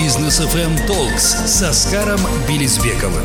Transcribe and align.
Бизнес 0.00 0.40
FM 0.40 0.76
Talks 0.86 1.18
с 1.18 1.60
Оскаром 1.60 2.20
Белизбековым. 2.48 3.24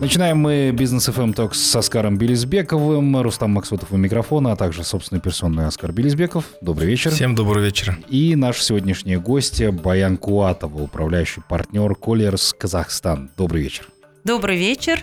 Начинаем 0.00 0.38
мы 0.38 0.72
бизнес 0.72 1.08
FM 1.08 1.32
Talks 1.32 1.54
с 1.54 1.76
Оскаром 1.76 2.18
Белизбековым, 2.18 3.22
Рустам 3.22 3.52
Максутов 3.52 3.92
у 3.92 3.96
микрофона, 3.96 4.50
а 4.50 4.56
также 4.56 4.82
собственной 4.82 5.20
персоной 5.20 5.66
Оскар 5.66 5.92
Белизбеков. 5.92 6.46
Добрый 6.60 6.88
вечер. 6.88 7.12
Всем 7.12 7.36
добрый 7.36 7.64
вечер. 7.64 7.96
И 8.08 8.34
наш 8.34 8.60
сегодняшний 8.60 9.18
гость 9.18 9.64
Баян 9.64 10.16
Куатова, 10.16 10.82
управляющий 10.82 11.42
партнер 11.48 11.94
Колерс 11.94 12.56
Казахстан. 12.58 13.30
Добрый 13.36 13.62
вечер. 13.62 13.86
Добрый 14.24 14.58
вечер. 14.58 15.00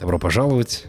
Добро 0.00 0.18
пожаловать. 0.18 0.86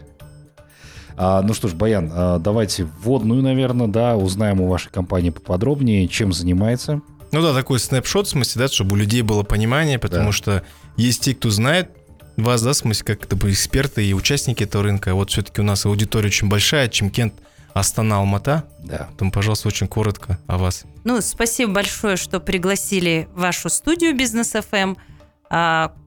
А, 1.18 1.42
ну 1.42 1.52
что 1.52 1.68
ж, 1.68 1.74
Баян, 1.74 2.10
а, 2.10 2.38
давайте 2.38 2.84
вводную, 2.84 3.42
наверное, 3.42 3.86
да, 3.86 4.16
узнаем 4.16 4.62
у 4.62 4.68
вашей 4.68 4.90
компании 4.90 5.28
поподробнее, 5.28 6.08
чем 6.08 6.32
занимается. 6.32 7.02
Ну 7.32 7.42
да, 7.42 7.54
такой 7.54 7.78
снапшот, 7.78 8.26
в 8.26 8.30
смысле, 8.30 8.62
да, 8.62 8.68
чтобы 8.68 8.94
у 8.94 8.96
людей 8.96 9.22
было 9.22 9.42
понимание, 9.42 9.98
потому 9.98 10.26
да. 10.26 10.32
что 10.32 10.62
есть 10.96 11.22
те, 11.22 11.34
кто 11.34 11.50
знает 11.50 11.90
вас, 12.36 12.62
да, 12.62 12.72
в 12.72 12.76
смысле, 12.76 13.04
как 13.04 13.24
это 13.24 13.36
бы 13.36 13.50
эксперты 13.50 14.06
и 14.06 14.12
участники 14.14 14.62
этого 14.62 14.84
рынка. 14.84 15.14
Вот 15.14 15.30
все-таки 15.30 15.60
у 15.60 15.64
нас 15.64 15.84
аудитория 15.86 16.28
очень 16.28 16.48
большая, 16.48 16.88
чем 16.88 17.10
Кент 17.10 17.34
Астана 17.74 18.18
Алмата. 18.18 18.64
Да. 18.80 19.06
Поэтому, 19.08 19.32
пожалуйста, 19.32 19.68
очень 19.68 19.88
коротко 19.88 20.38
о 20.46 20.58
вас. 20.58 20.84
Ну, 21.04 21.20
спасибо 21.20 21.72
большое, 21.72 22.16
что 22.16 22.40
пригласили 22.40 23.28
в 23.34 23.40
вашу 23.40 23.68
студию 23.68 24.16
Бизнес 24.16 24.52
ФМ. 24.52 24.94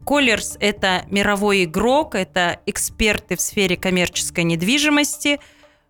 Колерс– 0.06 0.58
это 0.60 1.04
мировой 1.10 1.64
игрок, 1.64 2.16
это 2.16 2.60
эксперты 2.66 3.36
в 3.36 3.42
сфере 3.42 3.76
коммерческой 3.76 4.44
недвижимости. 4.44 5.40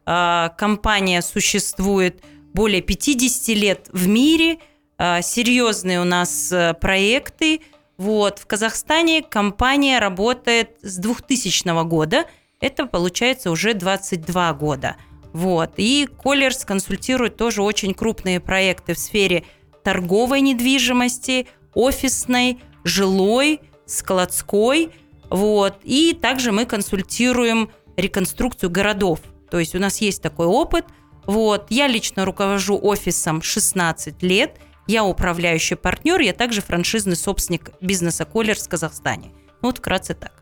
А, 0.05 0.49
компания 0.57 1.21
существует 1.21 2.21
более 2.53 2.81
50 2.81 3.47
лет 3.55 3.89
в 3.91 4.07
мире. 4.07 4.59
А, 5.03 5.23
серьезные 5.23 5.99
у 5.99 6.03
нас 6.03 6.51
э, 6.51 6.75
проекты– 6.75 7.61
вот, 7.97 8.39
в 8.39 8.47
Казахстане 8.47 9.21
компания 9.21 9.99
работает 9.99 10.77
с 10.81 10.97
2000 10.97 11.83
года. 11.85 12.25
Это 12.59 12.87
получается 12.87 13.51
уже 13.51 13.75
22 13.75 14.53
года. 14.53 14.95
Вот. 15.33 15.73
И 15.77 16.07
Колерс 16.23 16.65
консультирует 16.65 17.37
тоже 17.37 17.61
очень 17.61 17.93
крупные 17.93 18.39
проекты 18.39 18.95
в 18.95 18.97
сфере 18.97 19.43
торговой 19.83 20.41
недвижимости, 20.41 21.47
офисной, 21.75 22.59
жилой, 22.83 23.59
складской. 23.85 24.89
Вот. 25.29 25.77
И 25.83 26.17
также 26.19 26.51
мы 26.51 26.65
консультируем 26.65 27.69
реконструкцию 27.97 28.71
городов. 28.71 29.19
То 29.51 29.59
есть 29.59 29.75
у 29.75 29.79
нас 29.79 30.01
есть 30.01 30.23
такой 30.23 30.47
опыт. 30.47 30.85
Вот. 31.27 31.67
Я 31.69 31.87
лично 31.87 32.25
руковожу 32.25 32.79
офисом 32.81 33.43
16 33.43 34.23
лет– 34.23 34.57
я 34.91 35.05
управляющий 35.05 35.75
партнер, 35.75 36.19
я 36.19 36.33
также 36.33 36.61
франшизный 36.61 37.15
собственник 37.15 37.71
бизнеса 37.79 38.25
Колерс 38.25 38.67
в 38.67 38.69
Казахстане. 38.69 39.31
Ну, 39.61 39.69
вот 39.69 39.77
вкратце 39.77 40.13
так. 40.13 40.33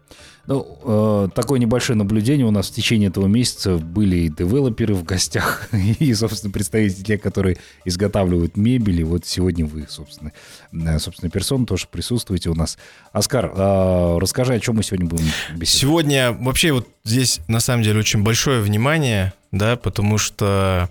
Ну, 0.47 0.79
э, 0.83 1.29
такое 1.35 1.59
небольшое 1.59 1.95
наблюдение 1.95 2.47
у 2.47 2.51
нас 2.51 2.69
в 2.69 2.73
течение 2.73 3.09
этого 3.09 3.27
месяца 3.27 3.77
были 3.77 4.15
и 4.15 4.29
девелоперы 4.29 4.95
в 4.95 5.03
гостях, 5.03 5.67
и, 5.99 6.11
собственно, 6.15 6.51
представители, 6.51 7.17
которые 7.17 7.57
изготавливают 7.85 8.57
мебель. 8.57 9.01
И 9.01 9.03
вот 9.03 9.25
сегодня 9.27 9.67
вы, 9.67 9.85
собственно, 9.87 10.31
э, 10.73 10.97
собственно, 10.97 11.29
персона 11.29 11.67
тоже 11.67 11.85
присутствуете 11.91 12.49
у 12.49 12.55
нас. 12.55 12.79
Оскар, 13.11 13.51
э, 13.53 14.17
расскажи, 14.19 14.55
о 14.55 14.59
чем 14.59 14.77
мы 14.77 14.83
сегодня 14.83 15.05
будем 15.05 15.25
беседовать. 15.51 15.69
Сегодня 15.69 16.31
вообще 16.31 16.71
вот 16.71 16.87
здесь, 17.03 17.41
на 17.47 17.59
самом 17.59 17.83
деле, 17.83 17.99
очень 17.99 18.23
большое 18.23 18.61
внимание, 18.61 19.33
да, 19.51 19.75
потому 19.75 20.17
что 20.17 20.89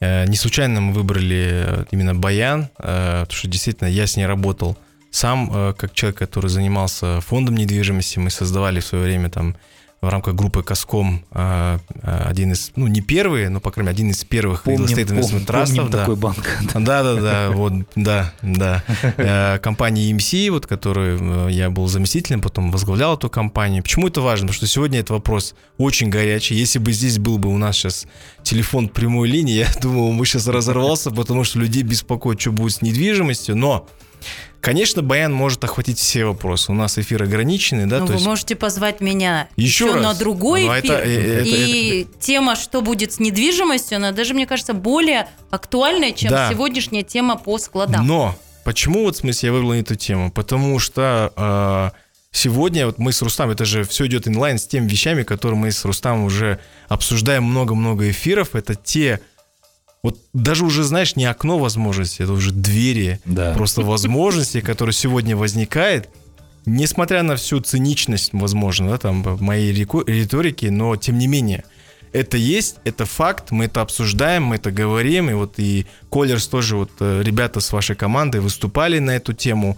не 0.00 0.36
случайно 0.36 0.80
мы 0.80 0.92
выбрали 0.92 1.50
э, 1.52 1.84
именно 1.90 2.14
Баян, 2.14 2.68
э, 2.78 3.20
потому 3.20 3.38
что 3.38 3.48
действительно 3.48 3.88
я 3.88 4.06
с 4.06 4.16
ней 4.16 4.26
работал 4.26 4.76
сам, 5.10 5.74
как 5.78 5.94
человек, 5.94 6.18
который 6.18 6.50
занимался 6.50 7.22
фондом 7.22 7.56
недвижимости. 7.56 8.18
Мы 8.18 8.28
создавали 8.28 8.80
в 8.80 8.84
свое 8.84 9.04
время 9.04 9.30
там 9.30 9.56
в 10.06 10.08
рамках 10.08 10.34
группы 10.34 10.62
Каском 10.62 11.24
один 12.02 12.52
из, 12.52 12.72
ну 12.76 12.86
не 12.86 13.00
первый, 13.00 13.48
но 13.48 13.60
по 13.60 13.70
крайней 13.70 13.88
мере 13.90 13.96
один 13.96 14.10
из 14.10 14.24
первых 14.24 14.62
помним, 14.62 14.84
real 14.84 14.94
estate 14.94 15.08
investment. 15.08 15.90
Да. 15.90 16.00
такой 16.00 16.16
банк. 16.16 16.46
Да, 16.74 17.02
да, 17.02 17.14
да, 17.14 17.50
вот, 17.50 17.72
да, 17.96 18.32
да. 18.42 19.58
Компания 19.62 20.12
EMC, 20.12 20.50
вот, 20.50 20.66
которую 20.66 21.48
я 21.48 21.70
был 21.70 21.88
заместителем, 21.88 22.40
потом 22.40 22.70
возглавлял 22.70 23.16
эту 23.16 23.28
компанию. 23.28 23.82
Почему 23.82 24.08
это 24.08 24.20
важно? 24.20 24.46
Потому 24.46 24.56
что 24.56 24.66
сегодня 24.66 25.00
этот 25.00 25.10
вопрос 25.10 25.54
очень 25.78 26.08
горячий. 26.08 26.54
Если 26.54 26.78
бы 26.78 26.92
здесь 26.92 27.18
был 27.18 27.38
бы 27.38 27.52
у 27.52 27.58
нас 27.58 27.76
сейчас 27.76 28.06
телефон 28.42 28.88
прямой 28.88 29.28
линии, 29.28 29.54
я 29.58 29.68
думал, 29.80 30.12
мы 30.12 30.26
сейчас 30.26 30.46
разорвался, 30.46 31.10
потому 31.10 31.44
что 31.44 31.58
людей 31.58 31.82
беспокоит, 31.82 32.40
что 32.40 32.52
будет 32.52 32.74
с 32.74 32.82
недвижимостью, 32.82 33.56
но 33.56 33.88
Конечно, 34.66 35.00
Баян 35.00 35.32
может 35.32 35.62
охватить 35.62 35.96
все 35.96 36.24
вопросы. 36.24 36.72
У 36.72 36.74
нас 36.74 36.98
эфир 36.98 37.22
ограниченный, 37.22 37.86
да. 37.86 37.98
Но 37.98 38.00
ну, 38.00 38.06
вы 38.08 38.14
есть... 38.14 38.26
можете 38.26 38.56
позвать 38.56 39.00
меня 39.00 39.46
еще, 39.54 39.84
еще 39.84 39.94
на 39.94 40.12
другой 40.12 40.64
Но 40.64 40.72
ну, 40.72 40.80
эфир. 40.80 40.92
Это, 40.92 41.02
это, 41.04 41.48
и 41.48 42.00
это, 42.00 42.10
тема, 42.18 42.56
что 42.56 42.82
будет 42.82 43.12
с 43.12 43.20
недвижимостью, 43.20 43.98
она 43.98 44.10
даже, 44.10 44.34
мне 44.34 44.44
кажется, 44.44 44.74
более 44.74 45.28
актуальная, 45.50 46.10
чем 46.10 46.30
да. 46.30 46.50
сегодняшняя 46.50 47.04
тема 47.04 47.36
по 47.36 47.58
складам. 47.58 48.04
Но 48.04 48.34
почему 48.64 49.04
вот 49.04 49.14
в 49.14 49.20
смысле 49.20 49.46
я 49.46 49.52
выбрал 49.52 49.74
эту 49.74 49.94
тему? 49.94 50.32
Потому 50.32 50.80
что 50.80 51.32
э, 51.36 51.90
сегодня 52.32 52.86
вот 52.86 52.98
мы 52.98 53.12
с 53.12 53.22
Рустамом, 53.22 53.52
это 53.52 53.64
же 53.64 53.84
все 53.84 54.08
идет 54.08 54.26
инлайн 54.26 54.58
с 54.58 54.66
теми 54.66 54.88
вещами, 54.88 55.22
которые 55.22 55.60
мы 55.60 55.70
с 55.70 55.84
Рустамом 55.84 56.24
уже 56.24 56.58
обсуждаем 56.88 57.44
много-много 57.44 58.10
эфиров. 58.10 58.56
Это 58.56 58.74
те 58.74 59.20
вот 60.06 60.20
даже 60.32 60.64
уже, 60.64 60.84
знаешь, 60.84 61.16
не 61.16 61.24
окно 61.24 61.58
возможностей, 61.58 62.22
это 62.22 62.32
уже 62.32 62.52
двери, 62.52 63.18
да. 63.24 63.54
просто 63.54 63.82
возможности, 63.82 64.60
которые 64.60 64.92
сегодня 64.92 65.36
возникает, 65.36 66.08
несмотря 66.64 67.24
на 67.24 67.34
всю 67.34 67.58
циничность, 67.58 68.30
возможно, 68.32 68.90
да, 68.90 68.98
там, 68.98 69.24
моей 69.40 69.72
риторики, 69.72 70.66
но 70.66 70.94
тем 70.94 71.18
не 71.18 71.26
менее, 71.26 71.64
это 72.12 72.36
есть, 72.36 72.76
это 72.84 73.04
факт, 73.04 73.50
мы 73.50 73.64
это 73.64 73.80
обсуждаем, 73.80 74.44
мы 74.44 74.54
это 74.54 74.70
говорим, 74.70 75.28
и 75.28 75.32
вот 75.32 75.54
и 75.56 75.86
Колерс 76.08 76.46
тоже, 76.46 76.76
вот 76.76 76.92
э, 77.00 77.22
ребята 77.24 77.58
с 77.58 77.72
вашей 77.72 77.96
командой 77.96 78.40
выступали 78.40 79.00
на 79.00 79.10
эту 79.10 79.32
тему. 79.32 79.76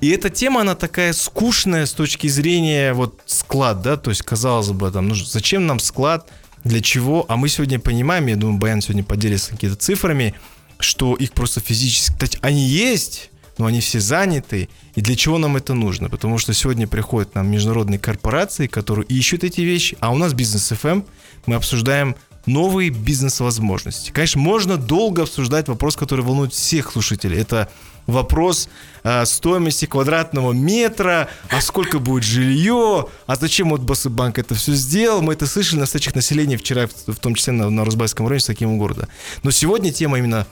И 0.00 0.10
эта 0.10 0.28
тема, 0.28 0.62
она 0.62 0.74
такая 0.74 1.12
скучная 1.12 1.86
с 1.86 1.92
точки 1.92 2.26
зрения 2.26 2.94
вот 2.94 3.20
склад, 3.26 3.80
да, 3.82 3.96
то 3.96 4.10
есть 4.10 4.22
казалось 4.22 4.70
бы, 4.70 4.90
там, 4.90 5.06
ну 5.06 5.14
зачем 5.14 5.68
нам 5.68 5.78
склад, 5.78 6.28
для 6.64 6.80
чего? 6.80 7.24
А 7.28 7.36
мы 7.36 7.48
сегодня 7.48 7.78
понимаем, 7.80 8.26
я 8.26 8.36
думаю, 8.36 8.58
Баян 8.58 8.80
сегодня 8.80 9.04
поделится 9.04 9.50
какими-то 9.50 9.76
цифрами, 9.76 10.34
что 10.78 11.14
их 11.14 11.32
просто 11.32 11.60
физически... 11.60 12.14
Они 12.40 12.66
есть, 12.66 13.30
но 13.58 13.66
они 13.66 13.80
все 13.80 14.00
заняты. 14.00 14.68
И 14.94 15.00
для 15.00 15.16
чего 15.16 15.38
нам 15.38 15.56
это 15.56 15.74
нужно? 15.74 16.08
Потому 16.08 16.38
что 16.38 16.52
сегодня 16.52 16.86
приходят 16.86 17.34
нам 17.34 17.50
международные 17.50 17.98
корпорации, 17.98 18.66
которые 18.66 19.06
ищут 19.06 19.44
эти 19.44 19.60
вещи, 19.60 19.96
а 20.00 20.12
у 20.12 20.16
нас 20.16 20.34
бизнес 20.34 20.70
FM, 20.72 21.04
мы 21.46 21.56
обсуждаем 21.56 22.16
новые 22.46 22.90
бизнес-возможности. 22.90 24.10
Конечно, 24.10 24.40
можно 24.40 24.76
долго 24.76 25.22
обсуждать 25.22 25.68
вопрос, 25.68 25.96
который 25.96 26.24
волнует 26.24 26.52
всех 26.52 26.92
слушателей. 26.92 27.40
Это 27.40 27.70
вопрос 28.06 28.68
э, 29.04 29.24
стоимости 29.24 29.86
квадратного 29.86 30.52
метра, 30.52 31.28
а 31.50 31.60
сколько 31.60 31.98
будет 31.98 32.24
жилье, 32.24 33.06
а 33.26 33.36
зачем 33.36 33.70
вот 33.70 33.82
Басыбанк 33.82 34.38
это 34.38 34.54
все 34.54 34.72
сделал. 34.72 35.22
Мы 35.22 35.34
это 35.34 35.46
слышали 35.46 35.80
на 35.80 35.86
встречах 35.86 36.14
населения 36.14 36.56
вчера, 36.56 36.88
в 37.06 37.16
том 37.16 37.34
числе 37.34 37.52
на, 37.52 37.70
на 37.70 37.84
Росбайском 37.84 38.26
районе 38.26 38.40
с 38.40 38.46
таким 38.46 38.78
города. 38.78 39.08
Но 39.42 39.50
сегодня 39.50 39.92
тема 39.92 40.18
именно 40.18 40.46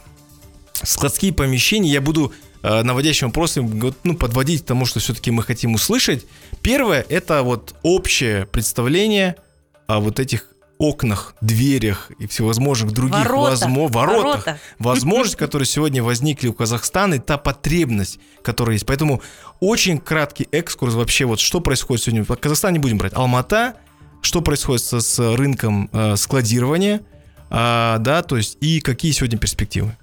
складские 0.83 1.33
помещения. 1.33 1.91
Я 1.91 2.01
буду 2.01 2.33
э, 2.63 2.83
наводящим 2.83 3.29
вопросом 3.29 3.95
ну, 4.05 4.17
подводить 4.17 4.63
к 4.63 4.67
тому, 4.67 4.87
что 4.87 5.01
все-таки 5.01 5.31
мы 5.31 5.43
хотим 5.43 5.75
услышать. 5.75 6.27
Первое– 6.63 7.05
это 7.09 7.43
вот 7.43 7.75
общее 7.83 8.47
представление 8.47 9.37
о 9.87 10.01
вот 10.01 10.21
этих 10.21 10.47
окнах, 10.81 11.35
дверях 11.43 12.11
и 12.19 12.27
всевозможных 12.27 12.93
других 12.93 13.19
Ворота. 13.19 13.51
возмо... 13.51 13.87
воротах, 13.87 14.25
Ворота. 14.25 14.59
возможность, 14.79 15.37
которые 15.45 15.67
сегодня 15.67 16.03
возникли 16.03 16.49
у 16.49 16.55
Казахстана, 16.55 17.15
и 17.15 17.19
та 17.19 17.37
потребность, 17.37 18.19
которая 18.43 18.77
есть. 18.77 18.87
Поэтому 18.87 19.21
очень 19.61 19.99
краткий 19.99 20.49
экскурс 20.51 20.95
вообще, 20.95 21.27
вот 21.27 21.39
что 21.39 21.61
происходит 21.61 22.05
сегодня. 22.05 22.25
В 22.25 22.35
Казахстане 22.35 22.81
будем 22.81 22.97
брать 22.97 23.13
Алмата, 23.13 23.75
что 24.23 24.41
происходит 24.41 24.83
с, 24.83 25.01
с 25.01 25.37
рынком 25.37 25.91
э, 25.93 26.17
складирования, 26.17 27.03
э, 27.51 27.97
да, 28.01 28.23
то 28.23 28.39
есть 28.39 28.57
и 28.63 28.81
какие 28.81 29.13
сегодня 29.13 29.39
перспективы. 29.39 29.95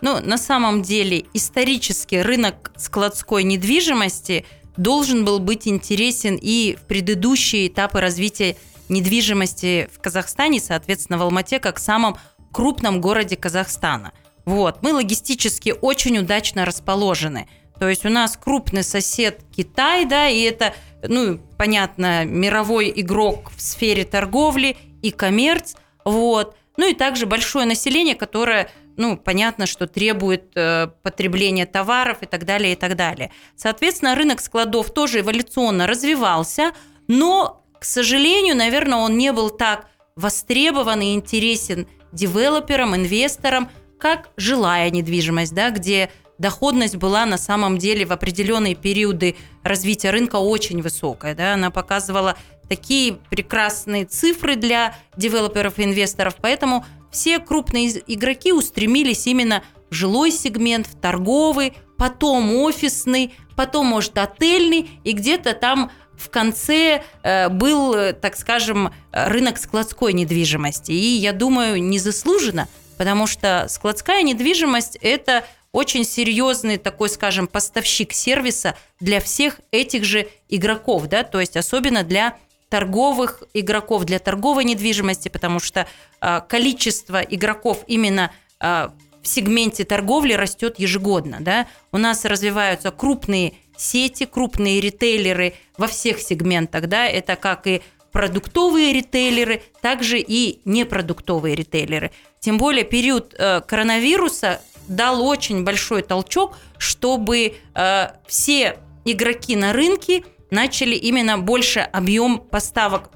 Ну, 0.00 0.20
на 0.20 0.36
самом 0.36 0.82
деле, 0.82 1.26
исторически 1.32 2.16
рынок 2.16 2.72
складской 2.76 3.44
недвижимости 3.44 4.44
должен 4.76 5.24
был 5.24 5.38
быть 5.38 5.68
интересен 5.68 6.36
и 6.40 6.76
в 6.80 6.86
предыдущие 6.86 7.68
этапы 7.68 8.00
развития 8.00 8.56
недвижимости 8.88 9.88
в 9.92 10.00
Казахстане, 10.00 10.60
соответственно, 10.60 11.18
в 11.18 11.22
Алмате, 11.22 11.58
как 11.58 11.78
самом 11.78 12.16
крупном 12.52 13.00
городе 13.00 13.36
Казахстана. 13.36 14.12
Вот. 14.44 14.82
Мы 14.82 14.92
логистически 14.92 15.74
очень 15.80 16.18
удачно 16.18 16.64
расположены. 16.64 17.48
То 17.78 17.88
есть 17.88 18.04
у 18.04 18.08
нас 18.08 18.36
крупный 18.36 18.82
сосед 18.82 19.40
Китай, 19.54 20.04
да, 20.04 20.28
и 20.28 20.40
это, 20.40 20.74
ну, 21.02 21.38
понятно, 21.56 22.24
мировой 22.24 22.92
игрок 22.96 23.52
в 23.54 23.60
сфере 23.60 24.04
торговли 24.04 24.76
и 25.02 25.10
коммерц, 25.10 25.74
вот. 26.04 26.56
Ну 26.76 26.88
и 26.88 26.94
также 26.94 27.26
большое 27.26 27.66
население, 27.66 28.14
которое 28.14 28.70
ну, 28.98 29.16
понятно, 29.16 29.66
что 29.66 29.86
требует 29.86 30.50
э, 30.56 30.88
потребления 31.02 31.66
товаров 31.66 32.18
и 32.22 32.26
так 32.26 32.44
далее, 32.44 32.72
и 32.72 32.76
так 32.76 32.96
далее. 32.96 33.30
Соответственно, 33.54 34.16
рынок 34.16 34.40
складов 34.40 34.92
тоже 34.92 35.20
эволюционно 35.20 35.86
развивался, 35.86 36.72
но, 37.06 37.64
к 37.80 37.84
сожалению, 37.84 38.56
наверное, 38.56 38.98
он 38.98 39.16
не 39.16 39.32
был 39.32 39.50
так 39.50 39.86
востребован 40.16 41.00
и 41.00 41.14
интересен 41.14 41.86
девелоперам, 42.12 42.96
инвесторам, 42.96 43.70
как 43.98 44.30
жилая 44.36 44.90
недвижимость, 44.90 45.54
да, 45.54 45.70
где 45.70 46.10
доходность 46.38 46.96
была 46.96 47.26
на 47.26 47.38
самом 47.38 47.78
деле 47.78 48.06
в 48.06 48.12
определенные 48.12 48.74
периоды 48.74 49.36
развития 49.62 50.10
рынка 50.10 50.36
очень 50.36 50.82
высокая. 50.82 51.34
Да? 51.34 51.54
Она 51.54 51.70
показывала 51.70 52.36
такие 52.68 53.14
прекрасные 53.30 54.04
цифры 54.04 54.56
для 54.56 54.96
девелоперов 55.16 55.78
и 55.78 55.84
инвесторов. 55.84 56.36
Поэтому 56.40 56.84
все 57.10 57.38
крупные 57.38 58.02
игроки 58.06 58.52
устремились 58.52 59.26
именно 59.26 59.62
в 59.90 59.94
жилой 59.94 60.30
сегмент, 60.30 60.86
в 60.86 60.94
торговый, 60.96 61.74
потом 61.96 62.54
офисный, 62.56 63.34
потом, 63.56 63.86
может, 63.86 64.18
отельный, 64.18 64.88
и 65.02 65.12
где-то 65.12 65.54
там 65.54 65.90
в 66.18 66.30
конце 66.30 67.02
э, 67.22 67.48
был, 67.48 68.12
так 68.20 68.36
скажем, 68.36 68.92
рынок 69.12 69.58
складской 69.58 70.12
недвижимости. 70.12 70.92
И 70.92 71.16
я 71.16 71.32
думаю, 71.32 71.82
незаслуженно, 71.82 72.68
потому 72.96 73.26
что 73.26 73.66
складская 73.68 74.22
недвижимость– 74.22 74.96
это 75.00 75.44
очень 75.72 76.04
серьезный 76.04 76.76
такой, 76.78 77.08
скажем, 77.08 77.46
поставщик 77.46 78.12
сервиса 78.12 78.74
для 79.00 79.20
всех 79.20 79.60
этих 79.70 80.04
же 80.04 80.28
игроков, 80.48 81.06
да, 81.06 81.22
то 81.22 81.40
есть 81.40 81.56
особенно 81.56 82.02
для 82.02 82.36
торговых 82.68 83.42
игроков, 83.54 84.04
для 84.04 84.18
торговой 84.18 84.64
недвижимости, 84.64 85.28
потому 85.28 85.60
что 85.60 85.86
э, 86.20 86.40
количество 86.48 87.20
игроков 87.20 87.84
именно 87.86 88.30
э, 88.60 88.88
в 89.22 89.26
сегменте 89.26 89.84
торговли 89.84 90.34
растет 90.34 90.78
ежегодно. 90.78 91.38
Да? 91.40 91.66
У 91.92 91.98
нас 91.98 92.24
развиваются 92.24 92.90
крупные 92.90 93.54
сети, 93.78 94.26
крупные 94.26 94.80
ритейлеры 94.80 95.54
во 95.78 95.86
всех 95.86 96.20
сегментах. 96.20 96.88
Да? 96.88 97.06
Это 97.06 97.36
как 97.36 97.66
и 97.66 97.80
продуктовые 98.12 98.92
ритейлеры, 98.92 99.62
также 99.80 100.18
и 100.18 100.60
непродуктовые 100.64 101.54
ритейлеры. 101.54 102.10
Тем 102.40 102.58
более 102.58 102.84
период 102.84 103.34
э, 103.38 103.60
коронавируса 103.60 104.60
дал 104.88 105.26
очень 105.26 105.64
большой 105.64 106.02
толчок, 106.02 106.58
чтобы 106.78 107.54
э, 107.74 108.06
все 108.26 108.78
игроки 109.04 109.56
на 109.56 109.72
рынке 109.72 110.24
начали 110.50 110.94
именно 110.94 111.38
больше 111.38 111.80
объем 111.80 112.38
поставок 112.38 113.10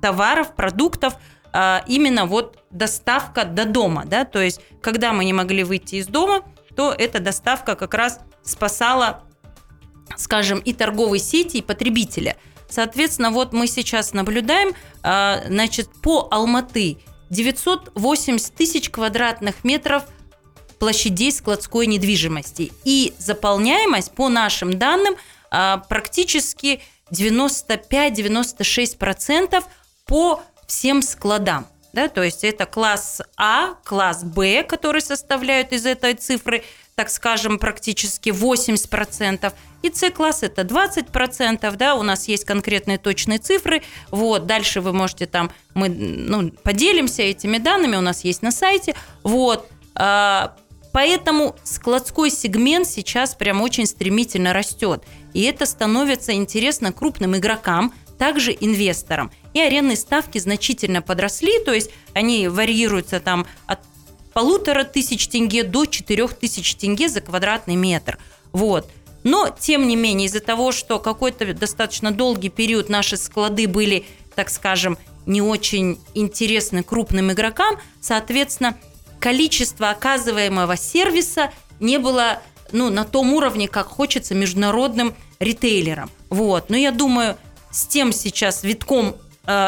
товаров, 0.00 0.54
продуктов, 0.54 1.14
а, 1.52 1.84
именно 1.86 2.26
вот 2.26 2.58
доставка 2.70 3.44
до 3.44 3.64
дома, 3.64 4.04
да, 4.06 4.24
то 4.24 4.40
есть 4.40 4.60
когда 4.80 5.12
мы 5.12 5.24
не 5.24 5.32
могли 5.32 5.64
выйти 5.64 5.96
из 5.96 6.06
дома, 6.06 6.42
то 6.76 6.94
эта 6.96 7.18
доставка 7.20 7.74
как 7.74 7.94
раз 7.94 8.20
спасала, 8.42 9.24
скажем, 10.16 10.58
и 10.58 10.72
торговые 10.72 11.20
сети, 11.20 11.58
и 11.58 11.62
потребителя. 11.62 12.36
Соответственно, 12.68 13.30
вот 13.30 13.52
мы 13.52 13.66
сейчас 13.66 14.12
наблюдаем, 14.12 14.74
а, 15.02 15.42
значит, 15.46 15.88
по 16.02 16.28
Алматы 16.30 16.98
980 17.30 18.54
тысяч 18.54 18.90
квадратных 18.90 19.64
метров 19.64 20.04
площадей 20.78 21.32
складской 21.32 21.86
недвижимости. 21.86 22.72
И 22.84 23.14
заполняемость, 23.18 24.12
по 24.12 24.28
нашим 24.28 24.78
данным, 24.78 25.16
а, 25.50 25.78
практически 25.88 26.80
95-96% 27.10 29.64
по 30.06 30.42
всем 30.66 31.02
складам. 31.02 31.66
Да, 31.92 32.08
то 32.08 32.22
есть 32.22 32.44
это 32.44 32.66
класс 32.66 33.20
А, 33.36 33.74
класс 33.84 34.22
Б, 34.22 34.62
которые 34.62 35.02
составляют 35.02 35.72
из 35.72 35.86
этой 35.86 36.14
цифры, 36.14 36.62
так 36.94 37.10
скажем, 37.10 37.58
практически 37.58 38.30
80%. 38.30 39.52
И 39.82 39.90
С-класс 39.90 40.42
это 40.42 40.62
20%, 40.62 41.76
да, 41.76 41.94
у 41.94 42.02
нас 42.02 42.28
есть 42.28 42.44
конкретные 42.44 42.98
точные 42.98 43.38
цифры. 43.38 43.82
Вот, 44.10 44.46
дальше 44.46 44.80
вы 44.80 44.92
можете 44.92 45.26
там, 45.26 45.50
мы 45.74 45.88
ну, 45.88 46.50
поделимся 46.62 47.22
этими 47.22 47.58
данными, 47.58 47.96
у 47.96 48.02
нас 48.02 48.24
есть 48.24 48.42
на 48.42 48.50
сайте. 48.50 48.94
Вот, 49.22 49.68
а, 49.94 50.54
Поэтому 50.92 51.54
складской 51.62 52.30
сегмент 52.30 52.86
сейчас 52.86 53.34
прям 53.34 53.62
очень 53.62 53.86
стремительно 53.86 54.52
растет. 54.52 55.04
И 55.34 55.42
это 55.42 55.66
становится 55.66 56.32
интересно 56.32 56.92
крупным 56.92 57.36
игрокам, 57.36 57.94
также 58.18 58.56
инвесторам. 58.58 59.30
И 59.54 59.60
арендные 59.60 59.96
ставки 59.96 60.38
значительно 60.38 61.00
подросли, 61.00 61.62
то 61.64 61.72
есть 61.72 61.90
они 62.12 62.48
варьируются 62.48 63.20
там 63.20 63.46
от 63.66 63.80
полутора 64.32 64.84
тысяч 64.84 65.28
тенге 65.28 65.62
до 65.62 65.86
четырех 65.86 66.34
тысяч 66.34 66.74
тенге 66.74 67.08
за 67.08 67.20
квадратный 67.20 67.76
метр. 67.76 68.18
Вот. 68.52 68.88
Но, 69.22 69.54
тем 69.58 69.86
не 69.86 69.96
менее, 69.96 70.26
из-за 70.26 70.40
того, 70.40 70.72
что 70.72 70.98
какой-то 70.98 71.52
достаточно 71.52 72.10
долгий 72.10 72.48
период 72.48 72.88
наши 72.88 73.16
склады 73.16 73.68
были, 73.68 74.06
так 74.34 74.48
скажем, 74.48 74.96
не 75.26 75.42
очень 75.42 75.98
интересны 76.14 76.82
крупным 76.82 77.30
игрокам, 77.30 77.78
соответственно, 78.00 78.76
количество 79.18 79.90
оказываемого 79.90 80.76
сервиса 80.76 81.52
не 81.78 81.98
было 81.98 82.40
ну, 82.72 82.88
на 82.88 83.04
том 83.04 83.34
уровне, 83.34 83.68
как 83.68 83.86
хочется 83.88 84.34
международным 84.34 85.14
ритейлерам. 85.38 86.10
Вот. 86.30 86.70
Но 86.70 86.76
я 86.76 86.90
думаю, 86.90 87.36
с 87.70 87.86
тем 87.86 88.12
сейчас 88.12 88.62
витком 88.62 89.16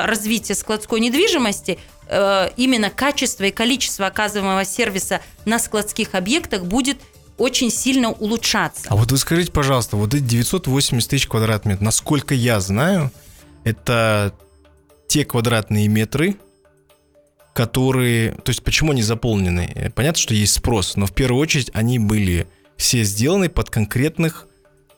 развития 0.06 0.54
складской 0.54 1.00
недвижимости 1.00 1.78
э, 2.08 2.50
именно 2.56 2.90
качество 2.90 3.44
и 3.44 3.50
количество 3.50 4.06
оказываемого 4.06 4.64
сервиса 4.64 5.20
на 5.44 5.58
складских 5.58 6.14
объектах 6.14 6.64
будет 6.64 6.98
очень 7.38 7.70
сильно 7.70 8.10
улучшаться. 8.10 8.86
А 8.88 8.96
вот 8.96 9.10
вы 9.10 9.18
скажите, 9.18 9.50
пожалуйста, 9.50 9.96
вот 9.96 10.14
эти 10.14 10.22
980 10.22 11.10
тысяч 11.10 11.26
квадратных 11.26 11.74
метров, 11.74 11.84
насколько 11.84 12.34
я 12.34 12.60
знаю, 12.60 13.10
это 13.64 14.34
те 15.08 15.24
квадратные 15.24 15.88
метры, 15.88 16.36
которые... 17.54 18.32
То 18.32 18.50
есть 18.50 18.62
почему 18.62 18.92
они 18.92 19.02
заполнены? 19.02 19.92
Понятно, 19.94 20.20
что 20.20 20.34
есть 20.34 20.54
спрос, 20.54 20.96
но 20.96 21.06
в 21.06 21.12
первую 21.12 21.40
очередь 21.40 21.70
они 21.74 21.98
были 21.98 22.46
все 22.76 23.02
сделаны 23.02 23.48
под 23.48 23.70
конкретных 23.70 24.46
э, 24.46 24.51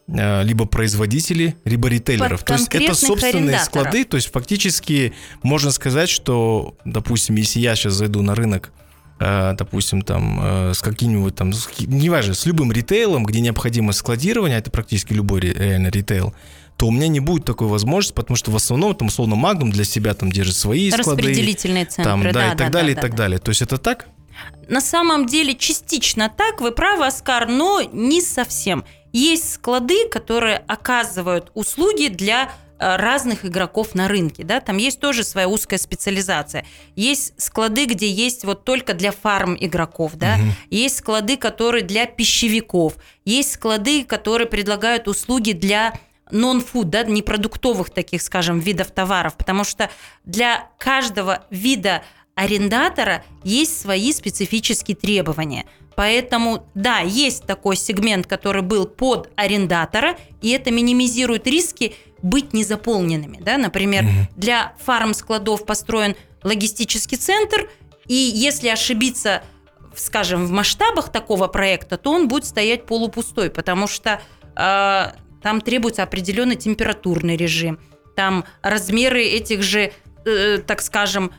либо 0.06 0.66
производителей, 0.66 1.56
либо 1.64 1.88
ритейлеров. 1.88 2.40
Под 2.40 2.46
то 2.46 2.54
есть 2.54 2.68
это 2.74 2.94
собственные 2.94 3.58
склады, 3.60 4.04
то 4.04 4.16
есть 4.16 4.30
фактически 4.30 5.14
можно 5.42 5.70
сказать, 5.70 6.10
что, 6.10 6.76
допустим, 6.84 7.36
если 7.36 7.60
я 7.60 7.74
сейчас 7.74 7.94
зайду 7.94 8.20
на 8.20 8.34
рынок, 8.34 8.70
э, 9.18 9.54
допустим, 9.56 10.02
там 10.02 10.40
э, 10.42 10.74
с 10.74 10.80
каким-нибудь 10.82 11.34
там, 11.34 11.52
с 11.54 11.68
неважно, 11.78 12.34
с 12.34 12.44
любым 12.44 12.70
ритейлом, 12.70 13.24
где 13.24 13.40
необходимо 13.40 13.92
складирование, 13.92 14.58
это 14.58 14.70
практически 14.70 15.14
любой 15.14 15.40
ре- 15.40 15.54
реально 15.54 15.88
ритейл, 15.88 16.34
то 16.76 16.88
у 16.88 16.90
меня 16.90 17.08
не 17.08 17.20
будет 17.20 17.44
такой 17.46 17.68
возможности, 17.68 18.14
потому 18.14 18.36
что 18.36 18.50
в 18.50 18.56
основном 18.56 18.94
там 18.94 19.08
условно 19.08 19.34
Magnum 19.34 19.70
для 19.70 19.84
себя 19.84 20.12
там 20.12 20.30
держит 20.30 20.56
свои 20.56 20.90
склады, 20.90 21.22
там, 22.04 22.22
да, 22.24 22.32
да, 22.32 22.46
и 22.46 22.50
так 22.50 22.58
да, 22.58 22.68
далее, 22.70 22.92
и 22.92 22.94
да, 22.94 23.00
так 23.00 23.10
да. 23.12 23.16
далее. 23.16 23.38
То 23.38 23.50
есть 23.50 23.62
это 23.62 23.78
так? 23.78 24.08
На 24.68 24.80
самом 24.80 25.26
деле 25.26 25.54
частично 25.54 26.28
так, 26.34 26.60
вы 26.60 26.72
правы, 26.72 27.06
Оскар, 27.06 27.48
но 27.48 27.82
не 27.82 28.20
совсем. 28.20 28.84
Есть 29.12 29.54
склады, 29.54 30.08
которые 30.08 30.56
оказывают 30.56 31.52
услуги 31.54 32.08
для 32.08 32.50
э, 32.78 32.96
разных 32.96 33.44
игроков 33.44 33.94
на 33.94 34.08
рынке, 34.08 34.42
да, 34.42 34.60
там 34.60 34.76
есть 34.76 34.98
тоже 34.98 35.22
своя 35.22 35.48
узкая 35.48 35.78
специализация. 35.78 36.66
Есть 36.96 37.34
склады, 37.40 37.86
где 37.86 38.10
есть 38.10 38.44
вот 38.44 38.64
только 38.64 38.92
для 38.94 39.12
фарм 39.12 39.56
игроков, 39.58 40.12
да, 40.14 40.36
есть 40.70 40.98
склады, 40.98 41.36
которые 41.36 41.84
для 41.84 42.06
пищевиков, 42.06 42.94
есть 43.24 43.52
склады, 43.52 44.04
которые 44.04 44.48
предлагают 44.48 45.06
услуги 45.06 45.52
для 45.52 45.94
нон-фуд, 46.30 46.90
да, 46.90 47.04
непродуктовых 47.04 47.90
таких, 47.90 48.22
скажем, 48.22 48.58
видов 48.58 48.90
товаров, 48.90 49.36
потому 49.36 49.64
что 49.64 49.90
для 50.24 50.68
каждого 50.78 51.44
вида 51.50 52.02
арендатора 52.34 53.24
есть 53.42 53.80
свои 53.80 54.12
специфические 54.12 54.96
требования. 54.96 55.66
Поэтому, 55.96 56.66
да, 56.74 57.00
есть 57.00 57.46
такой 57.46 57.76
сегмент, 57.76 58.26
который 58.26 58.62
был 58.62 58.86
под 58.86 59.30
арендатора, 59.36 60.16
и 60.42 60.50
это 60.50 60.70
минимизирует 60.70 61.46
риски 61.46 61.94
быть 62.20 62.52
незаполненными. 62.52 63.38
Да? 63.40 63.58
Например, 63.58 64.04
для 64.36 64.74
фарм-складов 64.84 65.64
построен 65.64 66.16
логистический 66.42 67.16
центр, 67.16 67.70
и 68.06 68.14
если 68.14 68.68
ошибиться, 68.68 69.42
скажем, 69.94 70.46
в 70.46 70.50
масштабах 70.50 71.12
такого 71.12 71.46
проекта, 71.46 71.96
то 71.96 72.10
он 72.10 72.28
будет 72.28 72.44
стоять 72.44 72.86
полупустой, 72.86 73.50
потому 73.50 73.86
что 73.86 74.20
э, 74.56 75.12
там 75.42 75.60
требуется 75.60 76.02
определенный 76.02 76.56
температурный 76.56 77.36
режим, 77.36 77.78
там 78.16 78.44
размеры 78.62 79.24
этих 79.24 79.62
же, 79.62 79.92
э, 80.24 80.58
так 80.66 80.82
скажем, 80.82 81.32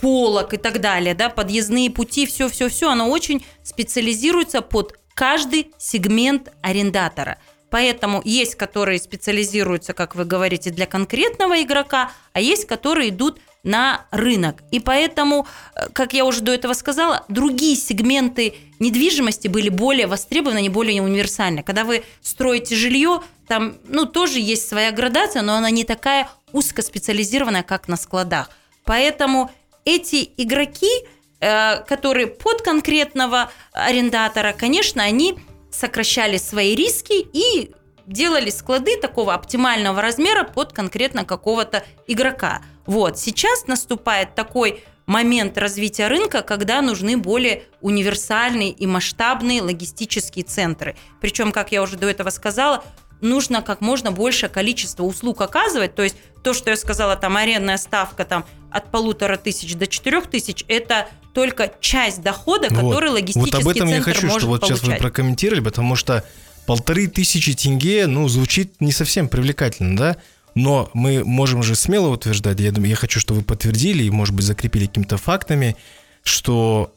полок 0.00 0.54
и 0.54 0.56
так 0.56 0.80
далее, 0.80 1.14
да, 1.14 1.28
подъездные 1.28 1.90
пути, 1.90 2.26
все-все-все, 2.26 2.90
оно 2.90 3.08
очень 3.08 3.44
специализируется 3.62 4.62
под 4.62 4.98
каждый 5.14 5.70
сегмент 5.78 6.50
арендатора. 6.62 7.38
Поэтому 7.70 8.20
есть, 8.24 8.56
которые 8.56 8.98
специализируются, 8.98 9.92
как 9.92 10.16
вы 10.16 10.24
говорите, 10.24 10.70
для 10.70 10.86
конкретного 10.86 11.62
игрока, 11.62 12.10
а 12.32 12.40
есть, 12.40 12.66
которые 12.66 13.10
идут 13.10 13.38
на 13.62 14.06
рынок. 14.10 14.62
И 14.70 14.80
поэтому, 14.80 15.46
э, 15.74 15.88
как 15.92 16.12
я 16.14 16.24
уже 16.24 16.40
до 16.40 16.52
этого 16.52 16.72
сказала, 16.72 17.24
другие 17.28 17.76
сегменты 17.76 18.54
недвижимости 18.78 19.48
были 19.48 19.68
более 19.68 20.06
востребованы, 20.06 20.58
они 20.58 20.68
более 20.68 21.02
универсальны. 21.02 21.62
Когда 21.62 21.84
вы 21.84 22.02
строите 22.22 22.74
жилье, 22.74 23.22
там, 23.46 23.76
ну, 23.84 24.06
тоже 24.06 24.40
есть 24.40 24.66
своя 24.66 24.90
градация, 24.92 25.42
но 25.42 25.54
она 25.54 25.70
не 25.70 25.84
такая 25.84 26.30
узкоспециализированная, 26.52 27.62
как 27.62 27.86
на 27.86 27.96
складах. 27.96 28.50
Поэтому 28.90 29.52
эти 29.84 30.32
игроки, 30.36 30.90
э, 31.38 31.84
которые 31.84 32.26
под 32.26 32.60
конкретного 32.60 33.52
арендатора, 33.70 34.52
конечно, 34.52 35.00
они 35.04 35.38
сокращали 35.70 36.38
свои 36.38 36.74
риски 36.74 37.24
и 37.32 37.70
делали 38.08 38.50
склады 38.50 38.96
такого 38.96 39.32
оптимального 39.32 40.02
размера 40.02 40.42
под 40.42 40.72
конкретно 40.72 41.24
какого-то 41.24 41.84
игрока. 42.08 42.62
Вот, 42.84 43.16
сейчас 43.16 43.68
наступает 43.68 44.34
такой 44.34 44.82
момент 45.06 45.56
развития 45.56 46.08
рынка, 46.08 46.42
когда 46.42 46.82
нужны 46.82 47.16
более 47.16 47.62
универсальные 47.80 48.70
и 48.70 48.88
масштабные 48.88 49.62
логистические 49.62 50.44
центры. 50.44 50.96
Причем, 51.20 51.52
как 51.52 51.70
я 51.70 51.82
уже 51.82 51.96
до 51.96 52.08
этого 52.08 52.30
сказала, 52.30 52.82
нужно 53.20 53.62
как 53.62 53.80
можно 53.80 54.12
большее 54.12 54.48
количество 54.50 55.02
услуг 55.04 55.40
оказывать. 55.40 55.94
То 55.94 56.02
есть 56.02 56.16
то, 56.42 56.54
что 56.54 56.70
я 56.70 56.76
сказала, 56.76 57.16
там 57.16 57.36
арендная 57.36 57.76
ставка 57.76 58.24
там, 58.24 58.44
от 58.70 58.90
полутора 58.90 59.36
тысяч 59.36 59.74
до 59.74 59.86
четырех 59.86 60.26
тысяч, 60.28 60.64
это 60.68 61.08
только 61.34 61.72
часть 61.80 62.22
дохода, 62.22 62.68
Вот. 62.70 62.78
который 62.78 63.10
логистический 63.10 63.52
Вот 63.52 63.62
об 63.62 63.68
этом 63.68 63.88
центр 63.88 64.08
я 64.08 64.14
хочу, 64.14 64.26
может 64.26 64.40
что 64.40 64.48
вот 64.48 64.60
получать. 64.60 64.78
сейчас 64.78 64.88
вы 64.88 64.96
прокомментировали, 64.96 65.60
потому 65.60 65.96
что 65.96 66.24
полторы 66.66 67.06
тысячи 67.08 67.54
тенге, 67.54 68.06
ну, 68.06 68.28
звучит 68.28 68.80
не 68.80 68.92
совсем 68.92 69.28
привлекательно, 69.28 69.96
да? 69.96 70.16
Но 70.54 70.90
мы 70.94 71.22
можем 71.24 71.62
же 71.62 71.76
смело 71.76 72.08
утверждать, 72.08 72.58
я, 72.58 72.72
думаю, 72.72 72.90
я 72.90 72.96
хочу, 72.96 73.20
чтобы 73.20 73.40
вы 73.40 73.46
подтвердили 73.46 74.02
и, 74.02 74.10
может 74.10 74.34
быть, 74.34 74.44
закрепили 74.44 74.86
какими-то 74.86 75.16
фактами, 75.16 75.76
что 76.24 76.92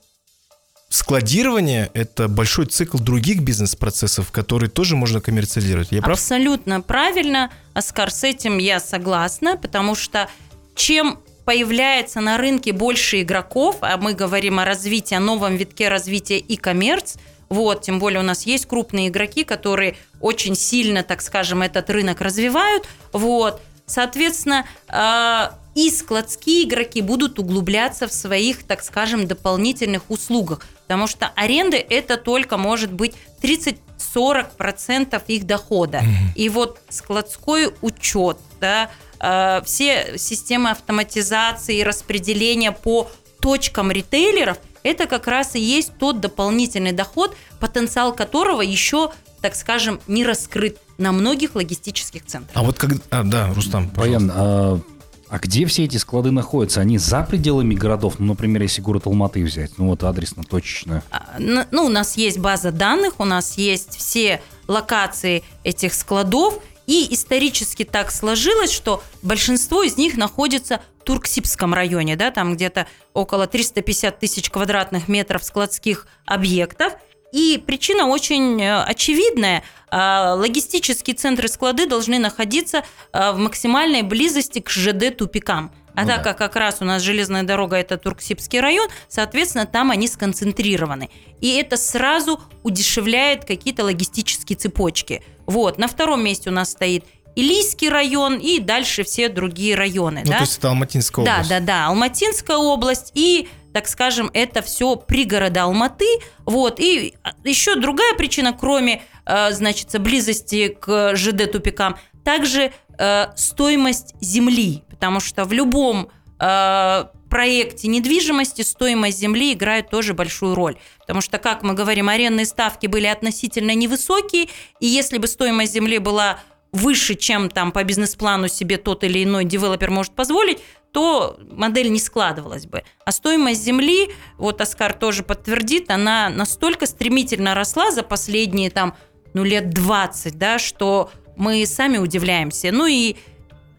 складирование– 0.94 1.90
это 1.96 2.28
большой 2.28 2.68
цикл 2.68 3.00
других 3.00 3.42
бизнес-процессов, 3.42 4.32
которые 4.32 4.70
тоже 4.70 4.96
можно 4.96 5.22
коммерциализировать. 5.22 5.92
Я 5.92 6.02
прав? 6.04 6.20
Абсолютно 6.20 6.82
правильно, 6.82 7.50
Оскар, 7.74 8.12
с 8.12 8.24
этим 8.24 8.60
я 8.60 8.80
согласна, 8.80 9.58
потому 9.58 9.96
что 9.96 10.30
чем 10.76 11.20
появляется 11.46 12.22
на 12.22 12.38
рынке 12.38 12.74
больше 12.74 13.24
игроков, 13.24 13.78
а 13.82 13.98
мы 13.98 14.14
говорим 14.14 14.60
о 14.60 14.66
развитии, 14.66 15.16
о 15.16 15.20
новом 15.20 15.56
витке 15.56 15.90
развития 15.90 16.38
и 16.38 16.58
коммерц, 16.58 17.16
вот, 17.50 17.82
тем 17.82 17.98
более 17.98 18.20
у 18.20 18.24
нас 18.24 18.46
есть 18.46 18.68
крупные 18.68 19.08
игроки, 19.08 19.44
которые 19.44 19.96
очень 20.22 20.56
сильно, 20.56 21.02
так 21.02 21.24
скажем, 21.24 21.64
этот 21.64 21.90
рынок 21.90 22.22
развивают, 22.22 22.88
вот, 23.12 23.62
соответственно, 23.88 24.66
э, 24.90 25.50
и 25.76 25.90
складские 25.90 26.66
игроки 26.66 27.02
будут 27.02 27.40
углубляться 27.40 28.08
в 28.08 28.14
своих, 28.14 28.64
так 28.64 28.84
скажем, 28.84 29.26
дополнительных 29.26 30.10
услугах, 30.10 30.60
потому 30.84 31.08
что 31.08 31.32
аренда 31.36 31.78
это 31.78 32.18
только 32.18 32.58
может 32.58 32.92
быть 32.92 33.16
30-40% 33.42 35.22
их 35.28 35.46
дохода. 35.46 36.04
И 36.36 36.50
вот 36.50 36.80
складской 36.90 37.74
учет, 37.82 38.38
да, 38.60 38.90
э, 39.20 39.62
все 39.66 40.18
системы 40.18 40.72
автоматизации 40.72 41.78
и 41.78 41.84
распределения 41.84 42.72
по 42.72 43.10
точкам 43.40 43.92
ритейлеров, 43.92 44.58
это 44.84 45.06
как 45.08 45.28
раз 45.28 45.56
и 45.56 45.60
есть 45.60 45.98
тот 45.98 46.20
дополнительный 46.20 46.92
доход, 46.92 47.36
потенциал 47.60 48.14
которого 48.14 48.62
еще, 48.62 49.12
так 49.42 49.56
скажем, 49.56 50.00
не 50.08 50.26
раскрыт 50.26 50.78
на 50.98 51.12
многих 51.12 51.56
логистических 51.56 52.26
центрах. 52.26 52.56
А 52.56 52.64
вот 52.64 52.78
как... 52.78 52.92
А, 53.10 53.24
да, 53.24 53.54
Рустам, 53.54 53.90
пожалуйста. 53.90 54.28
Баян, 54.28 54.32
а, 54.34 54.82
а 55.30 55.40
где 55.40 55.66
все 55.66 55.86
эти 55.86 55.98
склады 55.98 56.32
находятся? 56.32 56.82
Они 56.82 56.98
за 56.98 57.24
пределами 57.24 57.74
городов? 57.74 58.16
Ну, 58.20 58.28
например, 58.28 58.62
если 58.62 58.82
город 58.82 59.08
Алматы 59.08 59.44
взять, 59.44 59.78
ну 59.78 59.88
вот 59.88 60.04
адресно, 60.04 60.44
точечно. 60.44 61.04
А, 61.10 61.38
Ну, 61.40 61.86
у 61.86 61.90
нас 61.90 62.18
есть 62.18 62.40
база 62.40 62.72
данных, 62.72 63.20
у 63.20 63.26
нас 63.26 63.58
есть 63.58 63.98
все 63.98 64.42
локации 64.68 65.44
этих 65.64 65.94
складов, 65.94 66.60
и 66.86 67.08
исторически 67.14 67.84
так 67.84 68.12
сложилось, 68.12 68.72
что 68.72 69.04
большинство 69.22 69.84
из 69.84 69.98
них 69.98 70.18
находится 70.18 70.82
в 71.00 71.04
Турксибском 71.06 71.74
районе, 71.74 72.16
да, 72.16 72.32
там 72.32 72.56
где-то 72.56 72.88
около 73.14 73.48
350 73.48 74.20
тысяч 74.20 74.50
квадратных 74.50 75.08
метров 75.08 75.44
складских 75.44 76.08
объектов. 76.26 76.94
И 77.34 77.58
причина 77.58 78.06
очень 78.06 78.62
э, 78.62 78.84
очевидная. 78.84 79.64
А, 79.90 80.36
Логистические 80.36 81.16
центры 81.16 81.48
склады 81.48 81.88
должны 81.88 82.20
находиться 82.20 82.84
а, 83.12 83.32
в 83.34 83.38
максимальной 83.40 84.04
близости 84.04 84.60
к 84.60 84.70
ЖД-тупикам. 84.70 85.72
А 85.96 86.02
Ну 86.04 86.08
так 86.08 86.18
да. 86.18 86.24
как 86.24 86.38
как 86.38 86.56
раз 86.56 86.78
у 86.82 86.86
нас 86.86 87.02
железная 87.02 87.44
дорога 87.44 87.76
это 87.76 87.98
Турксибский 87.98 88.60
район, 88.60 88.88
соответственно, 89.10 89.66
там 89.66 89.90
они 89.92 90.08
сконцентрированы. 90.08 91.10
И 91.42 91.56
это 91.56 91.76
сразу 91.78 92.40
удешевляет 92.64 93.46
какие-то 93.46 93.84
логистические 93.84 94.56
цепочки. 94.58 95.24
Вот, 95.48 95.78
на 95.80 95.88
втором 95.88 96.24
месте 96.24 96.50
у 96.50 96.54
нас 96.54 96.72
стоит 96.72 97.04
Илийский 97.36 97.90
район 97.90 98.38
и 98.38 98.60
дальше 98.60 99.04
все 99.04 99.28
другие 99.28 99.74
районы. 99.76 100.22
Ну, 100.24 100.32
да? 100.32 100.38
то 100.38 100.44
есть 100.44 100.60
это 100.60 100.70
Алматинская 100.70 101.26
Да, 101.26 101.34
область. 101.34 101.50
да, 101.50 101.60
да. 101.60 101.88
Алматинская 101.88 102.58
область 102.58 103.12
и, 103.16 103.48
так 103.74 103.88
скажем, 103.88 104.30
это 104.34 104.62
все 104.62 104.96
пригороды 104.96 105.60
Алматы. 105.60 106.06
Вот. 106.46 106.80
И 106.80 107.16
еще 107.44 107.76
другая 107.76 108.14
причина, 108.16 108.54
кроме, 108.54 109.02
э, 109.26 109.52
значит, 109.52 110.00
близости 110.00 110.70
к 110.70 111.14
ЖД-тупикам, 111.16 111.98
также 112.24 112.72
э, 112.98 113.26
стоимость 113.36 114.16
земли. 114.22 114.84
Потому 114.90 115.20
что 115.20 115.46
в 115.46 115.52
любом 115.52 116.10
э, 116.40 117.06
проекте 117.30 117.88
недвижимости 117.88 118.62
стоимость 118.62 119.18
земли 119.18 119.54
играет 119.54 119.90
тоже 119.90 120.14
большую 120.14 120.54
роль. 120.54 120.78
Потому 121.00 121.20
что, 121.22 121.40
как 121.40 121.64
мы 121.64 121.74
говорим, 121.74 122.10
арендные 122.10 122.46
ставки 122.46 122.86
были 122.86 123.08
относительно 123.08 123.74
невысокие, 123.74 124.50
и 124.80 124.86
если 124.86 125.18
бы 125.18 125.28
стоимость 125.28 125.74
земли 125.74 125.98
была 125.98 126.40
выше, 126.72 127.16
чем 127.16 127.50
там 127.50 127.72
по 127.72 127.84
бизнес-плану 127.84 128.48
себе 128.48 128.78
тот 128.78 129.04
или 129.04 129.24
иной 129.24 129.46
девелопер 129.46 129.90
может 129.90 130.14
позволить, 130.14 130.60
то 130.94 131.40
модель 131.50 131.92
не 131.92 132.00
складывалась 132.00 132.68
бы. 132.68 132.84
А 133.04 133.12
стоимость 133.12 133.64
земли, 133.64 134.12
вот 134.38 134.62
Оскар 134.62 134.94
тоже 134.94 135.24
подтвердит, 135.24 135.90
она 135.90 136.30
настолько 136.30 136.86
стремительно 136.86 137.56
росла 137.56 137.92
за 137.92 138.04
последние 138.04 138.70
там, 138.70 138.94
ну, 139.34 139.44
лет 139.44 139.72
20, 139.72 140.38
да, 140.38 140.60
что 140.60 141.10
мы 141.36 141.66
сами 141.66 141.98
удивляемся. 141.98 142.72
Ну 142.72 142.86
и 142.86 143.16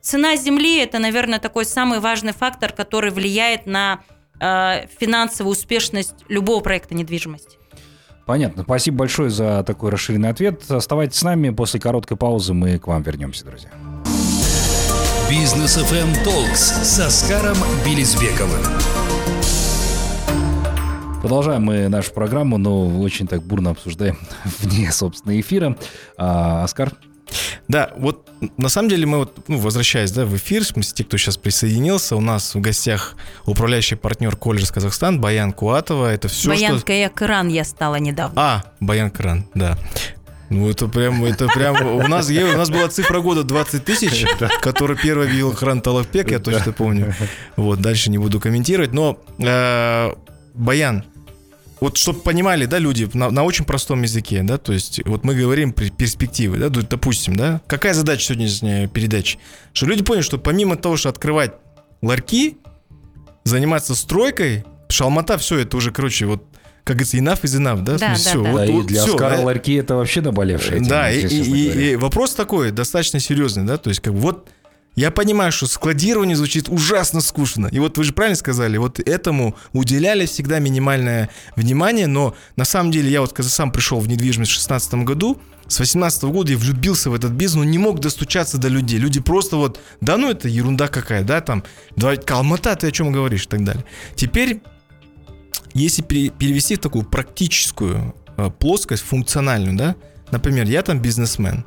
цена 0.01 0.35
земли– 0.35 0.79
это, 0.81 0.99
наверное, 0.99 1.39
такой 1.39 1.65
самый 1.65 2.01
важный 2.01 2.33
фактор, 2.33 2.73
который 2.73 3.13
влияет 3.13 3.67
на 3.67 4.01
э, 4.41 4.89
финансовую 4.99 5.53
успешность 5.53 6.17
любого 6.29 6.61
проекта 6.61 6.97
недвижимости. 6.97 7.59
Понятно. 8.27 8.65
Спасибо 8.65 8.99
большое 8.99 9.31
за 9.31 9.63
такой 9.63 9.91
расширенный 9.91 10.31
ответ. 10.31 10.69
Оставайтесь 10.69 11.19
с 11.19 11.23
нами. 11.23 11.51
После 11.51 11.79
короткой 11.79 12.17
паузы 12.17 12.55
мы 12.55 12.79
к 12.81 12.89
вам 12.89 13.03
вернемся, 13.03 13.45
друзья. 13.45 13.71
Бизнес 15.35 15.77
FM 15.77 16.15
Talks 16.25 16.85
с 16.85 17.01
Оскаром 17.01 17.57
Белизбековым. 17.85 18.63
Продолжаем 21.21 21.65
мы 21.65 21.89
нашу 21.89 22.13
программу, 22.13 22.57
но 22.57 23.01
очень 23.01 23.27
так 23.27 23.43
бурно 23.43 23.71
обсуждаем 23.71 24.17
вне, 24.61 24.93
собственно, 24.93 25.39
эфира. 25.41 25.77
А, 26.17 26.63
Оскар? 26.63 26.93
Да, 27.67 27.93
вот 27.97 28.31
на 28.59 28.69
самом 28.69 28.89
деле 28.89 29.07
мы 29.07 29.19
вот, 29.19 29.49
ну, 29.49 29.59
возвращаясь 29.59 30.13
да, 30.13 30.25
в 30.25 30.37
эфир, 30.37 30.63
в 30.63 30.69
смысле, 30.69 30.95
те, 30.95 31.03
кто 31.05 31.17
сейчас 31.17 31.37
присоединился, 31.37 32.15
у 32.15 32.21
нас 32.21 32.55
в 32.55 32.61
гостях 32.61 33.17
управляющий 33.45 33.97
партнер 33.97 34.37
Колледж 34.37 34.71
Казахстан 34.73 35.21
Баян 35.21 35.53
Куатова. 35.53 36.15
Это 36.15 36.29
все, 36.29 36.51
Баян 36.51 36.79
что... 36.79 36.87
Каякран 36.87 37.49
я 37.49 37.65
стала 37.65 37.97
недавно. 37.97 38.41
А, 38.41 38.65
Баян 38.79 39.11
Кран, 39.11 39.47
да. 39.53 39.77
Ну, 40.51 40.69
это 40.69 40.89
прям, 40.89 41.25
это 41.25 41.47
прям, 41.49 41.87
у 41.87 42.07
нас, 42.07 42.29
у 42.31 42.57
нас 42.57 42.71
была 42.71 42.89
цифра 42.89 43.21
года 43.21 43.45
20 43.45 43.85
тысяч, 43.85 44.25
который 44.61 44.97
первый 44.97 45.27
видел 45.29 45.53
Хран 45.53 45.81
Талавпек, 45.81 46.31
я 46.31 46.39
точно 46.39 46.73
помню. 46.73 47.15
Вот, 47.57 47.81
дальше 47.81 48.11
не 48.11 48.19
буду 48.19 48.41
комментировать, 48.41 48.93
но 48.93 49.19
э, 49.39 50.13
Баян, 50.55 51.05
вот 51.81 51.97
чтобы 51.97 52.21
понимали, 52.21 52.67
да, 52.67 52.79
люди, 52.79 53.09
на, 53.15 53.31
на 53.31 53.45
очень 53.45 53.65
простом 53.65 54.03
языке, 54.03 54.43
да, 54.43 54.59
то 54.59 54.73
есть 54.73 55.01
вот 55.05 55.25
мы 55.25 55.35
говорим 55.35 55.73
при 55.73 55.91
перспективы, 55.91 56.59
да, 56.59 56.69
допустим, 56.69 57.37
да, 57.37 57.61
какая 57.67 57.95
задача 57.95 58.27
сегодняшней 58.27 58.87
передачи? 58.87 59.39
Что 59.73 59.87
люди 59.87 60.03
поняли, 60.03 60.23
что 60.23 60.39
помимо 60.39 60.77
того, 60.77 60.97
что 60.97 61.09
открывать 61.09 61.53
ларьки, 62.01 62.59
заниматься 63.45 63.95
стройкой, 63.95 64.63
потому 64.63 64.91
что 64.91 65.05
Алмата 65.05 65.39
все 65.39 65.59
это 65.59 65.77
уже, 65.77 65.91
короче, 65.91 66.27
вот, 66.27 66.45
как 66.85 66.97
говорится, 66.97 67.17
enough 67.17 67.41
is 67.43 67.59
enough, 67.61 67.83
да, 67.83 67.97
Да, 67.99 68.15
смысле, 68.15 68.33
да, 68.35 68.43
да. 68.45 68.51
вот- 68.53 68.59
да, 68.59 68.65
и 68.67 68.71
вот 68.73 68.87
для 68.87 69.03
всё, 69.03 69.15
Оскара 69.15 69.37
да. 69.39 69.43
ларьки 69.43 69.75
это 69.75 69.95
вообще 69.97 70.21
наболевшая 70.21 70.77
тема, 70.79 70.89
Да, 70.89 71.11
и, 71.11 71.27
и- 71.27 71.43
и- 71.43 71.93
и 71.93 71.97
вопрос 71.97 72.35
такой, 72.35 72.71
достаточно 72.71 73.21
серьезный, 73.21 73.65
да, 73.65 73.79
то 73.79 73.89
есть 73.89 74.01
как 74.01 74.13
бы 74.15 74.21
вот 74.21 74.49
Я 74.97 75.11
понимаю, 75.11 75.51
что 75.51 75.67
складирование 75.67 76.37
звучит 76.37 76.69
ужасно 76.69 77.21
скучно. 77.21 77.67
И 77.73 77.81
вот 77.81 77.99
вы 77.99 78.05
же 78.05 78.13
правильно 78.13 78.37
сказали, 78.37 78.77
вот 78.77 79.01
этому 79.01 79.57
уделяли 79.73 80.25
всегда 80.25 80.61
минимальное 80.61 81.31
внимание, 81.57 82.07
но 82.07 82.37
на 82.55 82.65
самом 82.65 82.93
деле 82.93 83.11
я 83.11 83.21
вот 83.21 83.33
когда 83.33 83.51
сам 83.51 83.73
пришел 83.73 83.99
в 83.99 84.07
недвижимость 84.07 84.53
в 84.53 84.55
2016 84.55 85.03
году, 85.05 85.41
с 85.67 85.81
18 85.81 86.23
года 86.31 86.53
я 86.53 86.59
влюбился 86.59 87.11
в 87.11 87.15
этот 87.17 87.33
бизнес, 87.33 87.65
но 87.65 87.69
не 87.69 87.79
мог 87.79 87.99
достучаться 87.99 88.57
до 88.59 88.69
людей. 88.69 89.01
Люди 89.01 89.19
просто 89.21 89.57
вот, 89.57 89.81
да 90.01 90.17
ну 90.17 90.31
это 90.31 90.47
ерунда 90.47 90.87
какая, 90.87 91.25
да, 91.25 91.41
там, 91.41 91.65
давай, 91.97 92.17
Калмата, 92.17 92.77
ты 92.77 92.87
о 92.87 92.91
чем 92.93 93.11
говоришь 93.11 93.47
и 93.47 93.49
так 93.49 93.65
далее. 93.65 93.85
Теперь, 94.15 94.61
если 95.75 96.03
перевести 96.03 96.77
в 96.77 96.79
такую 96.79 97.05
практическую 97.05 98.15
э, 98.37 98.51
плоскость, 98.59 99.03
функциональную, 99.03 99.77
да, 99.77 99.97
например, 100.31 100.67
я 100.67 100.83
там 100.83 101.01
бизнесмен, 101.01 101.65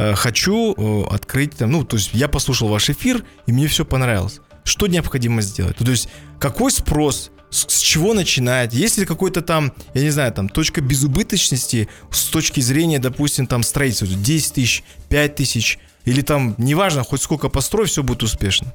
Э, 0.00 0.14
хочу 0.14 0.74
э, 0.74 1.14
открыть 1.14 1.56
там, 1.58 1.72
ну, 1.72 1.84
то 1.84 1.96
есть 1.96 2.10
я 2.14 2.26
послушал 2.26 2.68
ваш 2.68 2.88
эфир, 2.88 3.22
и 3.46 3.52
мне 3.52 3.66
все 3.66 3.84
понравилось. 3.84 4.40
Что 4.64 4.86
необходимо 4.86 5.42
сделать? 5.42 5.76
То 5.76 5.90
есть 5.90 6.08
какой 6.38 6.70
спрос, 6.70 7.30
с, 7.50 7.66
чего 7.80 8.14
начинать? 8.14 8.72
Есть 8.72 8.96
ли 8.96 9.04
какой-то 9.04 9.42
там, 9.42 9.74
я 9.92 10.02
не 10.02 10.08
знаю, 10.08 10.32
там 10.32 10.48
точка 10.48 10.80
безубыточности 10.80 11.86
с 12.10 12.24
точки 12.24 12.60
зрения, 12.60 12.98
допустим, 12.98 13.46
там 13.46 13.62
строительства, 13.62 14.08
10 14.08 14.54
тысяч, 14.54 14.84
5 15.10 15.34
тысяч, 15.34 15.78
или 16.06 16.22
там, 16.22 16.54
неважно, 16.56 17.04
хоть 17.04 17.20
сколько 17.20 17.50
построй, 17.50 17.86
все 17.86 18.02
будет 18.02 18.22
успешно? 18.22 18.72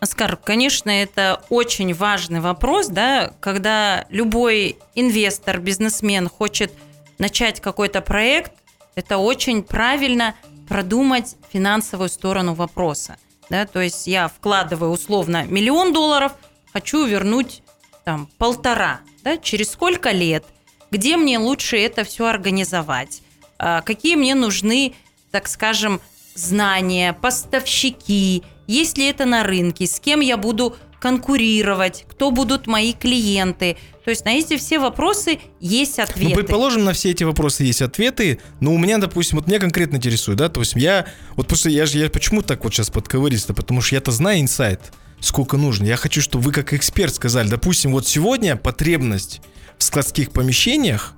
Оскар, 0.00 0.36
конечно, 0.36 0.90
это 0.90 1.42
очень 1.50 1.92
важный 1.92 2.40
вопрос, 2.40 2.88
да, 2.88 3.32
когда 3.40 4.06
любой 4.08 4.78
инвестор, 4.94 5.60
бизнесмен 5.60 6.28
хочет 6.28 6.72
начать 7.18 7.60
какой-то 7.60 8.00
проект, 8.00 8.52
это 8.94 9.18
очень 9.18 9.62
правильно 9.62 10.34
продумать 10.68 11.36
финансовую 11.52 12.08
сторону 12.08 12.54
вопроса. 12.54 13.18
Да? 13.50 13.66
То 13.66 13.80
есть 13.80 14.06
я 14.06 14.28
вкладываю 14.28 14.90
условно 14.90 15.44
миллион 15.44 15.92
долларов, 15.92 16.32
хочу 16.72 17.04
вернуть 17.04 17.62
там 18.04 18.28
полтора. 18.38 19.00
Да? 19.22 19.36
Через 19.36 19.70
сколько 19.72 20.12
лет? 20.12 20.44
Где 20.90 21.16
мне 21.16 21.38
лучше 21.38 21.76
это 21.76 22.04
все 22.04 22.26
организовать? 22.26 23.22
А, 23.58 23.82
какие 23.82 24.16
мне 24.16 24.34
нужны, 24.34 24.94
так 25.30 25.46
скажем, 25.48 26.00
знания, 26.34 27.12
поставщики? 27.12 28.44
Есть 28.70 28.98
ли 28.98 29.06
это 29.06 29.24
на 29.24 29.42
рынке? 29.42 29.84
С 29.84 29.98
кем 29.98 30.20
я 30.20 30.36
буду 30.36 30.76
конкурировать? 31.00 32.04
Кто 32.08 32.30
будут 32.30 32.68
мои 32.68 32.92
клиенты? 32.92 33.76
То 34.04 34.10
есть 34.10 34.24
на 34.24 34.30
эти 34.30 34.56
все 34.58 34.78
вопросы 34.78 35.40
есть 35.58 35.98
ну, 35.98 36.04
ответы. 36.04 36.30
Ну, 36.30 36.36
предположим, 36.36 36.84
на 36.84 36.92
все 36.92 37.10
эти 37.10 37.24
вопросы 37.24 37.64
есть 37.64 37.82
ответы, 37.82 38.38
но 38.60 38.72
у 38.72 38.78
меня, 38.78 38.98
допустим, 38.98 39.38
вот 39.40 39.48
меня 39.48 39.58
конкретно 39.58 39.96
интересует, 39.96 40.38
да, 40.38 40.48
то 40.48 40.60
есть 40.60 40.74
я, 40.76 41.06
вот 41.34 41.48
просто 41.48 41.68
я 41.68 41.84
же, 41.84 41.98
я 41.98 42.08
почему 42.10 42.42
так 42.42 42.62
вот 42.62 42.72
сейчас 42.72 42.90
подковыристо, 42.90 43.54
потому 43.54 43.80
что 43.80 43.96
я-то 43.96 44.12
знаю 44.12 44.40
инсайт, 44.40 44.92
сколько 45.18 45.56
нужно. 45.56 45.86
Я 45.86 45.96
хочу, 45.96 46.22
чтобы 46.22 46.44
вы 46.44 46.52
как 46.52 46.72
эксперт 46.72 47.12
сказали, 47.12 47.48
допустим, 47.48 47.90
вот 47.90 48.06
сегодня 48.06 48.54
потребность 48.54 49.40
в 49.78 49.82
складских 49.82 50.30
помещениях, 50.30 51.14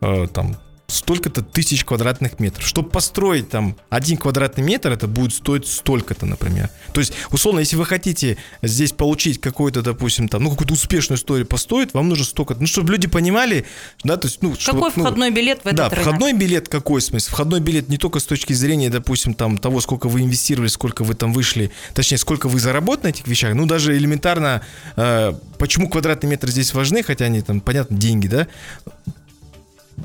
э, 0.00 0.28
там, 0.32 0.56
столько-то 0.90 1.42
тысяч 1.42 1.84
квадратных 1.84 2.38
метров. 2.40 2.66
Чтобы 2.66 2.90
построить 2.90 3.48
там 3.50 3.76
один 3.88 4.16
квадратный 4.16 4.64
метр, 4.64 4.92
это 4.92 5.06
будет 5.06 5.34
стоить 5.34 5.66
столько-то, 5.66 6.26
например. 6.26 6.70
То 6.92 7.00
есть, 7.00 7.12
условно, 7.30 7.60
если 7.60 7.76
вы 7.76 7.86
хотите 7.86 8.36
здесь 8.62 8.92
получить 8.92 9.40
какой-то, 9.40 9.82
допустим, 9.82 10.28
там, 10.28 10.44
ну, 10.44 10.50
какую-то 10.50 10.74
успешную 10.74 11.18
историю 11.18 11.46
построить, 11.46 11.94
вам 11.94 12.08
нужно 12.08 12.24
столько 12.24 12.54
Ну, 12.58 12.66
чтобы 12.66 12.92
люди 12.92 13.06
понимали, 13.06 13.64
да, 14.04 14.16
то 14.16 14.28
есть, 14.28 14.42
ну... 14.42 14.50
Какой 14.50 14.60
чтобы, 14.60 14.92
ну, 14.96 15.02
входной 15.02 15.30
билет 15.30 15.60
в 15.62 15.66
этот 15.66 15.76
Да, 15.76 15.88
рынок? 15.88 16.04
входной 16.04 16.32
билет 16.32 16.68
какой 16.68 17.00
смысл? 17.00 17.30
Входной 17.30 17.60
билет 17.60 17.88
не 17.88 17.98
только 17.98 18.20
с 18.20 18.24
точки 18.24 18.52
зрения, 18.52 18.90
допустим, 18.90 19.34
там, 19.34 19.58
того, 19.58 19.80
сколько 19.80 20.08
вы 20.08 20.22
инвестировали, 20.22 20.68
сколько 20.68 21.04
вы 21.04 21.14
там 21.14 21.32
вышли, 21.32 21.70
точнее, 21.94 22.18
сколько 22.18 22.48
вы 22.48 22.58
заработали 22.60 23.06
на 23.06 23.10
этих 23.10 23.26
вещах, 23.26 23.54
ну, 23.54 23.66
даже 23.66 23.96
элементарно, 23.96 24.62
э, 24.96 25.32
почему 25.58 25.88
квадратный 25.88 26.28
метр 26.30 26.48
здесь 26.50 26.74
важны, 26.74 27.02
хотя 27.02 27.26
они 27.26 27.40
там, 27.42 27.60
понятно, 27.60 27.96
деньги, 27.96 28.26
да, 28.26 28.46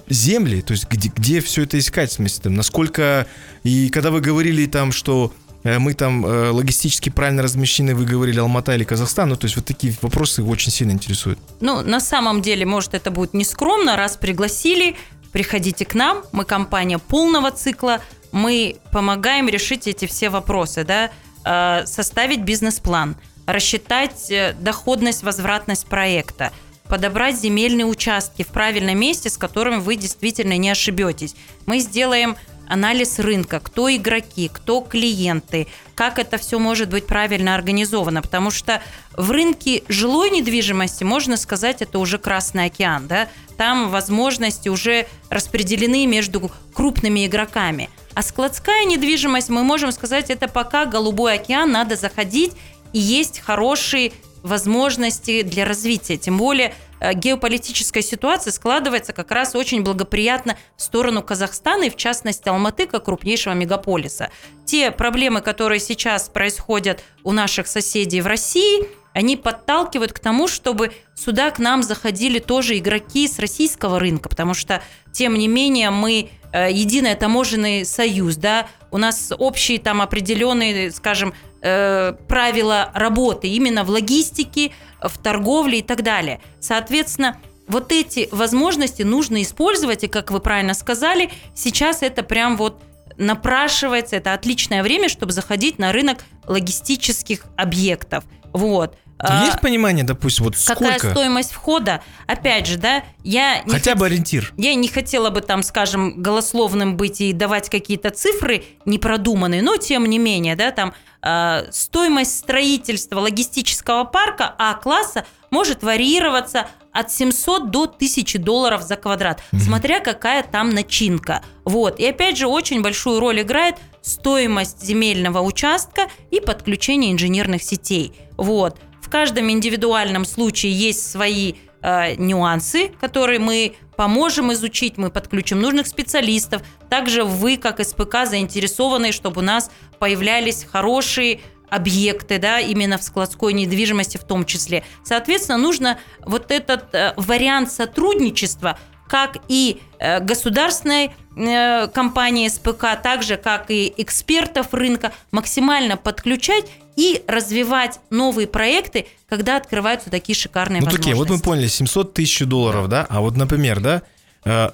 земли, 0.09 0.61
то 0.61 0.71
есть 0.71 0.89
где, 0.89 1.09
где 1.09 1.41
все 1.41 1.63
это 1.63 1.77
искать, 1.77 2.09
в 2.09 2.13
смысле, 2.13 2.43
там, 2.43 2.53
насколько... 2.55 3.27
И 3.63 3.89
когда 3.89 4.11
вы 4.11 4.21
говорили 4.21 4.65
там, 4.65 4.91
что 4.91 5.33
э, 5.63 5.79
мы 5.79 5.93
там 5.93 6.25
э, 6.25 6.49
логистически 6.49 7.09
правильно 7.09 7.43
размещены, 7.43 7.95
вы 7.95 8.05
говорили 8.05 8.39
Алмата 8.39 8.75
или 8.75 8.83
Казахстан, 8.83 9.29
ну, 9.29 9.35
то 9.35 9.45
есть 9.45 9.55
вот 9.55 9.65
такие 9.65 9.93
вопросы 10.01 10.43
очень 10.43 10.71
сильно 10.71 10.91
интересуют. 10.91 11.39
Ну, 11.61 11.81
на 11.81 11.99
самом 11.99 12.41
деле, 12.41 12.65
может, 12.65 12.93
это 12.93 13.11
будет 13.11 13.33
нескромно, 13.33 13.95
раз 13.95 14.17
пригласили, 14.17 14.95
приходите 15.31 15.85
к 15.85 15.95
нам, 15.95 16.23
мы 16.31 16.45
компания 16.45 16.99
полного 16.99 17.51
цикла, 17.51 18.01
мы 18.31 18.77
помогаем 18.91 19.49
решить 19.49 19.87
эти 19.87 20.05
все 20.05 20.29
вопросы, 20.29 20.83
да, 20.83 21.11
э, 21.43 21.85
составить 21.85 22.41
бизнес-план, 22.41 23.15
рассчитать 23.45 24.31
доходность, 24.59 25.23
возвратность 25.23 25.85
проекта– 25.85 26.51
подобрать 26.87 27.39
земельные 27.39 27.85
участки 27.85 28.43
в 28.43 28.47
правильном 28.47 28.97
месте, 28.97 29.29
с 29.29 29.37
которыми 29.37 29.77
вы 29.77 29.95
действительно 29.95 30.57
не 30.57 30.69
ошибетесь. 30.69 31.35
Мы 31.65 31.79
сделаем 31.79 32.35
анализ 32.67 33.19
рынка, 33.19 33.59
кто 33.59 33.93
игроки, 33.93 34.49
кто 34.51 34.81
клиенты, 34.81 35.67
как 35.93 36.19
это 36.19 36.37
все 36.37 36.59
может 36.59 36.89
быть 36.89 37.05
правильно 37.05 37.55
организовано, 37.55 38.21
потому 38.21 38.51
что 38.51 38.81
в 39.15 39.31
рынке 39.31 39.83
жилой 39.87 40.29
недвижимости, 40.29 41.03
можно 41.03 41.37
сказать, 41.37 41.81
это 41.81 41.99
уже 41.99 42.17
Красный 42.17 42.65
океан, 42.65 43.07
да, 43.07 43.29
там 43.57 43.89
возможности 43.89 44.69
уже 44.69 45.07
распределены 45.29 46.05
между 46.07 46.51
крупными 46.73 47.25
игроками. 47.25 47.89
А 48.13 48.21
складская 48.21 48.85
недвижимость, 48.85 49.49
мы 49.49 49.63
можем 49.63 49.91
сказать, 49.91 50.29
это 50.29 50.47
пока 50.47 50.85
голубой 50.85 51.35
океан, 51.35 51.71
надо 51.71 51.95
заходить, 51.95 52.53
и 52.93 52.99
есть 52.99 53.39
хорошие 53.39 54.13
возможности 54.45 55.41
для 55.41 55.65
развития. 55.65 56.17
Тем 56.17 56.37
более 56.37 56.73
э, 56.99 57.13
геополитическая 57.13 58.03
ситуация 58.03 58.51
складывается 58.51 59.11
как 59.11 59.31
раз 59.31 59.55
очень 59.55 59.81
благоприятно 59.81 60.57
в 60.77 60.81
сторону 60.81 61.23
Казахстана 61.23 61.85
и 61.85 61.89
в 61.89 61.95
частности 61.95 62.47
Алматы 62.47 62.85
как 62.85 63.05
крупнейшего 63.05 63.53
мегаполиса. 63.53 64.29
Те 64.65 64.91
проблемы, 64.91 65.41
которые 65.41 65.79
сейчас 65.79 66.29
происходят 66.29 67.03
у 67.23 67.31
наших 67.31 67.67
соседей 67.67 68.21
в 68.21 68.27
России, 68.27 68.87
они 69.13 69.37
подталкивают 69.37 70.11
к 70.11 70.19
тому, 70.19 70.47
чтобы 70.47 70.91
сюда 71.15 71.49
к 71.49 71.57
нам 71.57 71.83
заходили 71.83 72.39
тоже 72.39 72.77
игроки 72.77 73.27
с 73.27 73.39
российского 73.39 73.97
рынка, 73.97 74.27
потому 74.27 74.53
что, 74.53 74.83
тем 75.13 75.35
не 75.35 75.47
менее, 75.47 75.89
мы 75.89 76.29
э, 76.51 76.69
единый 76.71 77.15
таможенный 77.15 77.85
союз, 77.85 78.35
да, 78.35 78.67
у 78.91 78.97
нас 78.97 79.31
общие 79.37 79.79
там 79.79 80.01
определенные, 80.01 80.91
скажем, 80.91 81.33
э, 81.65 82.13
правила 82.27 82.91
работы 82.93 83.47
именно 83.47 83.83
в 83.83 83.89
логистике, 83.89 84.71
в 85.01 85.17
торговле 85.17 85.79
и 85.79 85.81
так 85.81 86.03
далее. 86.03 86.39
Соответственно, 86.59 87.37
вот 87.67 87.91
эти 87.91 88.29
возможности 88.31 89.01
нужно 89.01 89.41
использовать, 89.41 90.03
и, 90.03 90.07
как 90.07 90.29
вы 90.29 90.39
правильно 90.39 90.75
сказали, 90.75 91.31
сейчас 91.55 92.03
это 92.03 92.21
прям 92.21 92.55
вот 92.55 92.81
напрашивается, 93.17 94.17
это 94.17 94.33
отличное 94.33 94.83
время, 94.83 95.09
чтобы 95.09 95.31
заходить 95.31 95.79
на 95.79 95.91
рынок 95.91 96.19
логистических 96.45 97.45
объектов. 97.57 98.23
Вот. 98.53 98.95
А, 99.17 99.45
Есть 99.45 99.61
понимание, 99.61 100.03
допустим, 100.03 100.45
вот 100.45 100.55
какая 100.57 100.97
сколько? 100.97 101.11
стоимость 101.15 101.53
входа? 101.53 102.01
Опять 102.27 102.67
же, 102.67 102.77
да, 102.77 103.03
я 103.23 103.61
не 103.63 103.71
хотя 103.71 103.91
хот... 103.91 103.99
бы 103.99 104.05
ориентир. 104.07 104.53
Я 104.57 104.75
не 104.75 104.89
хотела 104.89 105.29
бы 105.29 105.41
там, 105.41 105.63
скажем, 105.63 106.21
голословным 106.21 106.97
быть 106.97 107.21
и 107.21 107.31
давать 107.31 107.69
какие-то 107.69 108.09
цифры 108.09 108.65
непродуманные, 108.85 109.61
но 109.61 109.77
тем 109.77 110.05
не 110.05 110.19
менее, 110.19 110.57
да, 110.57 110.71
там 110.71 110.93
э, 111.21 111.65
стоимость 111.71 112.37
строительства 112.39 113.21
логистического 113.21 114.03
парка 114.03 114.53
А-класса 114.57 115.25
может 115.49 115.81
варьироваться 115.81 116.67
от 116.91 117.11
700 117.11 117.71
до 117.71 117.83
1000 117.83 118.39
долларов 118.39 118.81
за 118.81 118.97
квадрат, 118.97 119.41
mm 119.51 119.59
смотря 119.59 119.99
какая 120.01 120.43
там 120.43 120.71
начинка. 120.71 121.41
Вот. 121.63 121.99
И 121.99 122.05
опять 122.05 122.37
же, 122.37 122.47
очень 122.47 122.81
большую 122.81 123.19
роль 123.19 123.41
играет 123.41 123.75
стоимость 124.01 124.83
земельного 124.83 125.39
участка 125.39 126.07
и 126.31 126.39
подключение 126.39 127.11
инженерных 127.11 127.63
сетей. 127.63 128.13
Вот. 128.37 128.77
Каждом 129.15 129.49
индивидуальном 129.49 130.25
случае 130.25 130.73
есть 130.73 131.09
свои 131.09 131.53
э, 131.81 132.15
нюансы, 132.15 132.89
которые 132.99 133.39
мы 133.39 133.75
поможем 133.95 134.51
изучить, 134.51 134.97
мы 134.97 135.09
подключим 135.09 135.61
нужных 135.61 135.87
специалистов. 135.87 136.61
Также 136.89 137.23
вы, 137.23 137.55
как 137.55 137.81
СПК, 137.81 138.25
заинтересованы, 138.25 139.13
чтобы 139.13 139.39
у 139.39 139.43
нас 139.45 139.71
появлялись 139.99 140.67
хорошие 140.69 141.39
объекты, 141.69 142.39
да, 142.39 142.59
именно 142.59 142.97
в 142.97 143.03
складской 143.03 143.53
недвижимости 143.53 144.17
в 144.17 144.25
том 144.25 144.43
числе. 144.45 144.83
Соответственно, 145.05 145.59
нужно 145.59 145.97
вот 146.25 146.51
этот 146.51 146.93
э, 146.93 147.13
вариант 147.15 147.71
сотрудничества 147.71 148.77
как 149.07 149.37
и 149.47 149.79
э, 149.99 150.19
государственной 150.19 151.11
э, 151.37 151.87
компании 151.87 152.49
СПК, 152.49 153.01
так 153.01 153.23
же 153.23 153.37
как 153.37 153.71
и 153.71 153.93
экспертов 153.95 154.73
рынка 154.73 155.13
максимально 155.31 155.95
подключать 155.95 156.65
и 156.95 157.23
развивать 157.27 157.99
новые 158.09 158.47
проекты, 158.47 159.07
когда 159.27 159.57
открываются 159.57 160.09
такие 160.09 160.35
шикарные 160.35 160.79
ну, 160.81 160.85
возможности. 160.85 161.09
Такие, 161.11 161.15
вот 161.15 161.29
мы 161.29 161.39
поняли, 161.39 161.67
700 161.67 162.13
тысяч 162.13 162.39
долларов, 162.45 162.87
да. 162.87 163.05
А 163.09 163.21
вот, 163.21 163.35
например, 163.35 163.79
да, 163.79 164.01
э, 164.45 164.69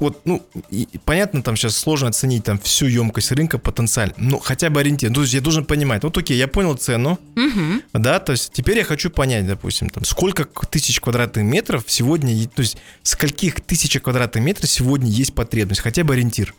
вот, 0.00 0.20
ну, 0.24 0.42
и- 0.70 0.88
понятно, 1.04 1.42
там 1.42 1.56
сейчас 1.56 1.76
сложно 1.76 2.08
оценить 2.08 2.44
там 2.44 2.58
всю 2.58 2.86
емкость 2.86 3.30
рынка 3.32 3.58
потенциально, 3.58 4.14
но 4.16 4.38
хотя 4.38 4.70
бы 4.70 4.80
ориентир. 4.80 5.10
Ну, 5.10 5.16
То 5.16 5.20
есть 5.22 5.34
я 5.34 5.40
должен 5.40 5.64
понимать, 5.64 6.02
вот 6.02 6.16
окей, 6.16 6.36
я 6.38 6.48
понял 6.48 6.76
цену, 6.76 7.18
Мгм. 7.34 7.82
да, 7.92 8.18
то 8.20 8.32
есть 8.32 8.52
теперь 8.52 8.78
я 8.78 8.84
хочу 8.84 9.10
понять, 9.10 9.46
допустим, 9.46 9.90
там, 9.90 10.04
сколько 10.04 10.46
тысяч 10.70 11.00
квадратных 11.00 11.44
метров 11.44 11.84
сегодня, 11.88 12.48
то 12.48 12.62
есть 12.62 12.78
скольких 13.02 13.60
тысяч 13.60 14.00
квадратных 14.00 14.42
метров 14.42 14.70
сегодня 14.70 15.10
есть 15.10 15.34
потребность, 15.34 15.82
хотя 15.82 16.04
бы 16.04 16.14
ориентир. 16.14 16.54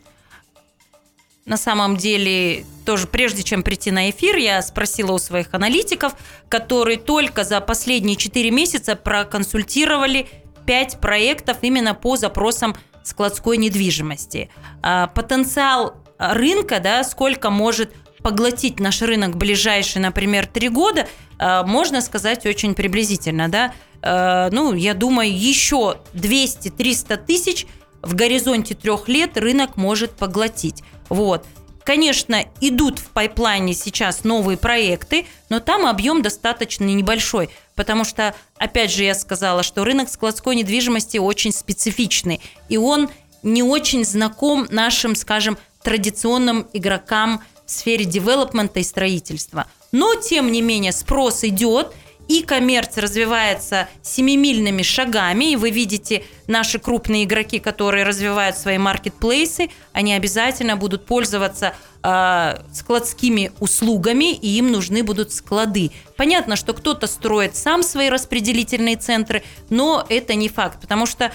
На 1.48 1.56
самом 1.56 1.96
деле, 1.96 2.66
тоже 2.84 3.06
прежде 3.06 3.42
чем 3.42 3.62
прийти 3.62 3.90
на 3.90 4.10
эфир, 4.10 4.36
я 4.36 4.60
спросила 4.60 5.12
у 5.12 5.18
своих 5.18 5.54
аналитиков, 5.54 6.12
которые 6.50 6.98
только 6.98 7.42
за 7.42 7.62
последние 7.62 8.16
4 8.16 8.50
месяца 8.50 8.96
проконсультировали 8.96 10.28
5 10.66 11.00
проектов 11.00 11.56
именно 11.62 11.94
по 11.94 12.18
запросам 12.18 12.76
складской 13.02 13.56
недвижимости. 13.56 14.50
А, 14.82 15.06
Потенциал 15.06 15.94
рынка, 16.18 16.80
да, 16.80 17.02
сколько 17.02 17.48
может 17.48 17.94
поглотить 18.22 18.78
наш 18.78 19.00
рынок 19.00 19.38
ближайшие, 19.38 20.02
например, 20.02 20.46
3 20.46 20.68
года, 20.68 21.08
а, 21.38 21.62
можно 21.62 22.02
сказать 22.02 22.44
очень 22.44 22.74
приблизительно, 22.74 23.48
да. 23.48 23.72
Э, 24.02 24.50
Ну, 24.52 24.74
я 24.74 24.92
думаю, 24.92 25.34
еще 25.34 25.96
200-300 26.12 27.16
тысяч 27.16 27.66
в 28.02 28.14
горизонте 28.14 28.74
трех 28.74 29.08
лет 29.08 29.36
рынок 29.36 29.76
может 29.76 30.12
поглотить. 30.12 30.82
Вот. 31.08 31.44
Конечно, 31.84 32.44
идут 32.60 32.98
в 32.98 33.08
пайплайне 33.10 33.72
сейчас 33.72 34.22
новые 34.22 34.58
проекты, 34.58 35.26
но 35.48 35.58
там 35.58 35.86
объем 35.86 36.20
достаточно 36.20 36.84
небольшой, 36.84 37.48
потому 37.74 38.04
что, 38.04 38.34
опять 38.58 38.90
же, 38.90 39.04
я 39.04 39.14
сказала, 39.14 39.62
что 39.62 39.84
рынок 39.84 40.10
складской 40.10 40.54
недвижимости 40.56 41.16
очень 41.16 41.50
специфичный, 41.50 42.42
и 42.68 42.76
он 42.76 43.08
не 43.42 43.62
очень 43.62 44.04
знаком 44.04 44.66
нашим, 44.70 45.14
скажем, 45.14 45.56
традиционным 45.82 46.66
игрокам 46.74 47.42
в 47.64 47.70
сфере 47.70 48.04
девелопмента 48.04 48.80
и 48.80 48.82
строительства. 48.82 49.66
Но, 49.90 50.14
тем 50.14 50.52
не 50.52 50.60
менее, 50.60 50.92
спрос 50.92 51.42
идет, 51.44 51.94
и 52.28 52.42
коммерция 52.42 53.02
развивается 53.02 53.88
семимильными 54.02 54.82
шагами, 54.82 55.52
и 55.52 55.56
вы 55.56 55.70
видите 55.70 56.22
наши 56.46 56.78
крупные 56.78 57.24
игроки, 57.24 57.58
которые 57.58 58.04
развивают 58.04 58.56
свои 58.56 58.78
маркетплейсы, 58.78 59.70
они 59.92 60.12
обязательно 60.12 60.76
будут 60.76 61.06
пользоваться 61.06 61.74
э, 62.02 62.58
складскими 62.72 63.50
услугами, 63.60 64.34
и 64.34 64.58
им 64.58 64.70
нужны 64.70 65.02
будут 65.02 65.32
склады. 65.32 65.90
Понятно, 66.16 66.56
что 66.56 66.74
кто-то 66.74 67.06
строит 67.06 67.56
сам 67.56 67.82
свои 67.82 68.10
распределительные 68.10 68.96
центры, 68.96 69.42
но 69.70 70.04
это 70.08 70.34
не 70.34 70.48
факт, 70.48 70.80
потому 70.80 71.06
что 71.06 71.32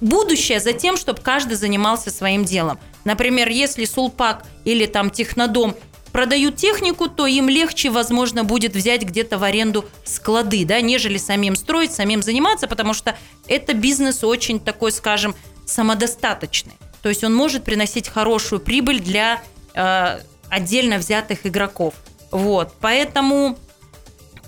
будущее 0.00 0.60
за 0.60 0.72
тем, 0.72 0.96
чтобы 0.96 1.20
каждый 1.20 1.56
занимался 1.56 2.10
своим 2.10 2.44
делом. 2.44 2.78
Например, 3.04 3.48
если 3.48 3.84
Сулпак 3.84 4.44
или 4.64 4.86
там 4.86 5.10
Технодом 5.10 5.76
продают 6.16 6.56
технику, 6.56 7.08
то 7.08 7.26
им 7.26 7.46
легче, 7.46 7.90
возможно, 7.90 8.42
будет 8.42 8.74
взять 8.74 9.02
где-то 9.02 9.36
в 9.36 9.42
аренду 9.42 9.84
склады, 10.02 10.64
да, 10.64 10.80
нежели 10.80 11.18
самим 11.18 11.54
строить, 11.56 11.92
самим 11.92 12.22
заниматься, 12.22 12.66
потому 12.66 12.94
что 12.94 13.18
это 13.48 13.74
бизнес 13.74 14.24
очень 14.24 14.58
такой, 14.58 14.92
скажем, 14.92 15.34
самодостаточный. 15.66 16.72
То 17.02 17.10
есть 17.10 17.22
он 17.22 17.34
может 17.34 17.64
приносить 17.64 18.08
хорошую 18.08 18.60
прибыль 18.60 19.00
для 19.00 19.42
э, 19.74 20.20
отдельно 20.48 20.96
взятых 20.96 21.44
игроков. 21.44 21.92
Вот, 22.30 22.72
поэтому 22.80 23.58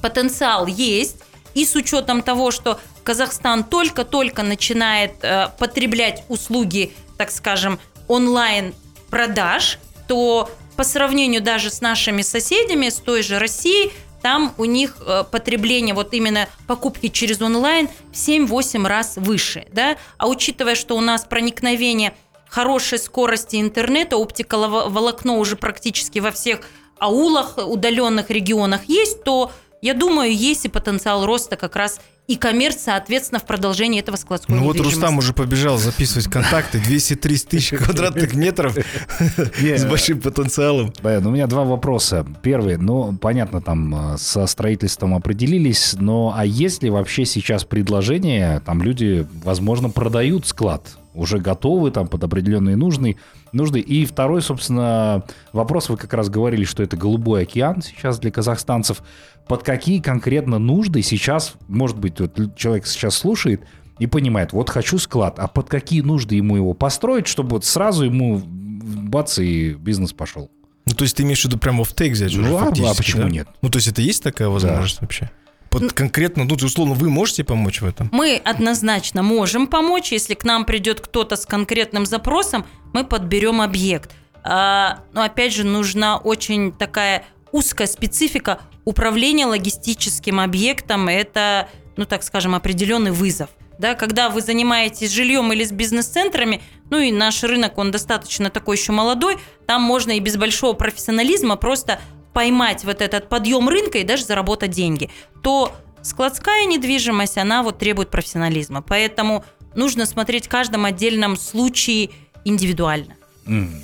потенциал 0.01 0.67
есть. 0.67 1.19
И 1.53 1.67
с 1.67 1.75
учетом 1.75 2.23
того, 2.23 2.51
что 2.51 2.81
Казахстан 3.05 3.63
только-только 3.63 4.43
начинает 4.43 5.17
э, 5.21 5.49
потреблять 5.59 6.25
услуги, 6.31 6.95
так 7.19 7.31
скажем, 7.31 7.79
онлайн 8.07 8.73
продаж, 9.11 9.79
то 10.07 10.51
по 10.79 10.85
сравнению 10.85 11.43
даже 11.43 11.71
с 11.71 11.81
нашими 11.81 12.23
соседями, 12.23 12.89
с 12.89 12.95
той 12.95 13.23
же 13.25 13.41
Россией, 13.41 13.93
там 14.23 14.55
у 14.59 14.65
них 14.65 14.99
э, 15.01 15.25
потребление, 15.29 15.93
вот 15.93 16.15
именно 16.15 16.49
покупки 16.69 17.09
через 17.09 17.43
онлайн 17.43 17.89
в 18.13 18.15
7-8 18.15 18.87
раз 18.87 19.17
выше. 19.17 19.67
Да? 19.73 19.97
А 20.19 20.29
учитывая, 20.29 20.77
что 20.77 20.97
у 20.97 21.01
нас 21.01 21.25
проникновение 21.25 22.15
хорошей 22.49 23.01
скорости 23.01 23.61
интернета, 23.61 24.19
оптиковолокно 24.19 25.39
уже 25.39 25.57
практически 25.57 26.21
во 26.21 26.31
всех 26.31 26.61
аулах, 27.01 27.59
удаленных 27.59 28.31
регионах 28.31 28.83
есть, 28.85 29.25
то 29.25 29.51
я 29.83 29.95
думаю, 29.95 30.33
есть 30.33 30.65
и 30.65 30.69
потенциал 30.69 31.27
роста 31.27 31.57
как 31.57 31.75
раз 31.75 32.01
и 32.29 32.37
коммерции, 32.37 32.83
соответственно, 32.85 33.41
в 33.41 33.47
продолжении 33.47 33.99
этого 33.99 34.17
складской 34.17 34.55
Ну 34.55 34.63
вот. 34.63 34.79
Рустам 34.79 35.17
уже 35.17 35.33
побежал 35.33 35.79
записывать 35.79 36.29
контакты, 36.29 36.79
230 36.79 37.49
тысяч 37.49 37.71
квадратных 37.79 38.35
метров 38.35 38.77
с 39.59 39.85
большим 39.87 40.21
потенциалом. 40.21 40.93
Баян, 41.03 41.27
у 41.27 41.31
меня 41.31 41.47
два 41.47 41.65
вопроса. 41.65 42.27
Первый, 42.43 42.77
ну, 42.77 43.17
понятно, 43.17 43.63
там 43.63 44.15
э, 44.15 44.19
со 44.19 44.47
строительством 44.47 45.15
определились, 45.15 45.95
но 45.99 46.35
а 46.37 46.45
есть 46.45 46.83
ли 46.83 46.91
вообще 46.91 47.25
сейчас 47.25 47.65
предложение, 47.65 48.61
там 48.61 48.83
люди, 48.83 49.27
возможно, 49.43 49.89
продают 49.89 50.47
склад, 50.47 50.99
уже 51.19 51.39
готовы 51.39 51.91
там 51.91 52.07
под 52.07 52.25
определенные 52.25 52.77
нужны, 52.77 53.17
нужды. 53.53 53.81
И 53.81 54.07
второй, 54.07 54.41
собственно, 54.43 55.25
вопрос, 55.53 55.89
вы 55.89 55.97
как 55.97 56.13
раз 56.15 56.29
говорили, 56.29 56.65
что 56.65 56.83
это 56.83 56.97
голубой 56.97 57.43
океан 57.43 57.83
сейчас 57.83 58.19
для 58.19 58.31
казахстанцев. 58.31 59.03
Под 59.47 59.63
какие 59.63 60.01
конкретно 60.01 60.59
нужды 60.59 61.03
сейчас, 61.03 61.55
может 61.69 61.99
быть, 61.99 62.21
вот 62.21 62.57
человек 62.57 62.87
сейчас 62.87 63.15
слушает 63.17 63.63
и 63.99 64.07
понимает, 64.07 64.53
вот 64.53 64.71
хочу 64.71 64.99
склад, 64.99 65.39
а 65.39 65.49
под 65.49 65.69
какие 65.69 66.03
нужды 66.03 66.37
ему 66.37 66.57
его 66.57 66.73
построить, 66.75 67.27
чтобы 67.27 67.51
вот 67.51 67.65
сразу 67.65 68.05
ему 68.05 68.41
бац 68.45 69.39
и 69.39 69.73
бизнес 69.75 70.13
пошел? 70.13 70.51
Ну, 70.87 70.95
то 70.95 71.03
есть 71.03 71.17
ты 71.17 71.23
имеешь 71.23 71.43
в 71.43 71.45
виду 71.45 71.59
прямо 71.59 71.85
в 71.85 71.93
тейк 71.95 72.13
взять 72.13 72.31
уже 72.35 72.49
Ну, 72.49 72.57
а- 72.57 72.63
а 72.63 72.65
фактически, 72.67 72.97
почему 72.97 73.23
да? 73.23 73.29
нет? 73.29 73.49
Ну, 73.61 73.69
то 73.69 73.77
есть 73.77 73.89
это 73.89 74.01
есть 74.01 74.23
такая 74.23 74.49
возможность 74.49 75.01
вообще? 75.01 75.31
Под 75.71 75.93
конкретно, 75.93 76.45
ну, 76.45 76.55
условно, 76.55 76.95
вы 76.95 77.11
можете 77.11 77.45
помочь 77.45 77.81
в 77.81 77.87
этом? 77.87 78.09
Мы 78.13 78.41
однозначно 78.43 79.23
можем 79.23 79.67
помочь. 79.67 80.13
Если 80.13 80.35
к 80.35 80.45
нам 80.45 80.65
придет 80.65 81.01
кто-то 81.01 81.37
с 81.37 81.47
конкретным 81.47 82.07
запросом, 82.07 82.65
мы 82.93 83.05
подберем 83.05 83.61
объект. 83.61 84.13
А, 84.43 85.01
но 85.13 85.23
опять 85.23 85.53
же, 85.53 85.65
нужна 85.65 86.17
очень 86.17 86.73
такая 86.73 87.25
узкая 87.53 87.87
специфика 87.87 88.61
управления 88.85 89.47
логистическим 89.47 90.41
объектом. 90.41 91.09
Это, 91.09 91.69
ну 91.97 92.07
так 92.07 92.23
скажем, 92.23 92.55
определенный 92.55 93.11
вызов. 93.11 93.51
Да, 93.79 93.95
когда 93.95 94.29
вы 94.29 94.41
занимаетесь 94.41 95.13
жильем 95.13 95.53
или 95.53 95.65
с 95.65 95.71
бизнес-центрами, 95.71 96.61
ну 96.91 96.99
и 96.99 97.13
наш 97.13 97.45
рынок, 97.45 97.79
он 97.79 97.93
достаточно 97.93 98.51
такой 98.51 98.77
еще 98.77 98.91
молодой, 98.91 99.39
там 99.67 99.83
можно 99.83 100.13
и 100.13 100.21
без 100.21 100.37
большого 100.37 100.73
профессионализма 100.73 101.55
просто 101.57 102.01
поймать 102.39 102.85
вот 102.85 103.03
этот 103.03 103.29
подъем 103.29 103.69
рынка 103.69 103.99
и 103.99 104.05
даже 104.05 104.25
заработать 104.25 104.71
деньги, 104.71 105.11
то 105.43 105.75
складская 106.03 106.67
недвижимость, 106.67 107.37
она 107.37 107.65
вот 107.65 107.81
требует 107.81 108.11
профессионализма. 108.11 108.81
Поэтому 108.81 109.45
нужно 109.75 110.07
смотреть 110.07 110.47
в 110.47 110.49
каждом 110.49 110.85
отдельном 110.85 111.37
случае 111.37 112.11
индивидуально. 112.45 113.17
М. 113.45 113.83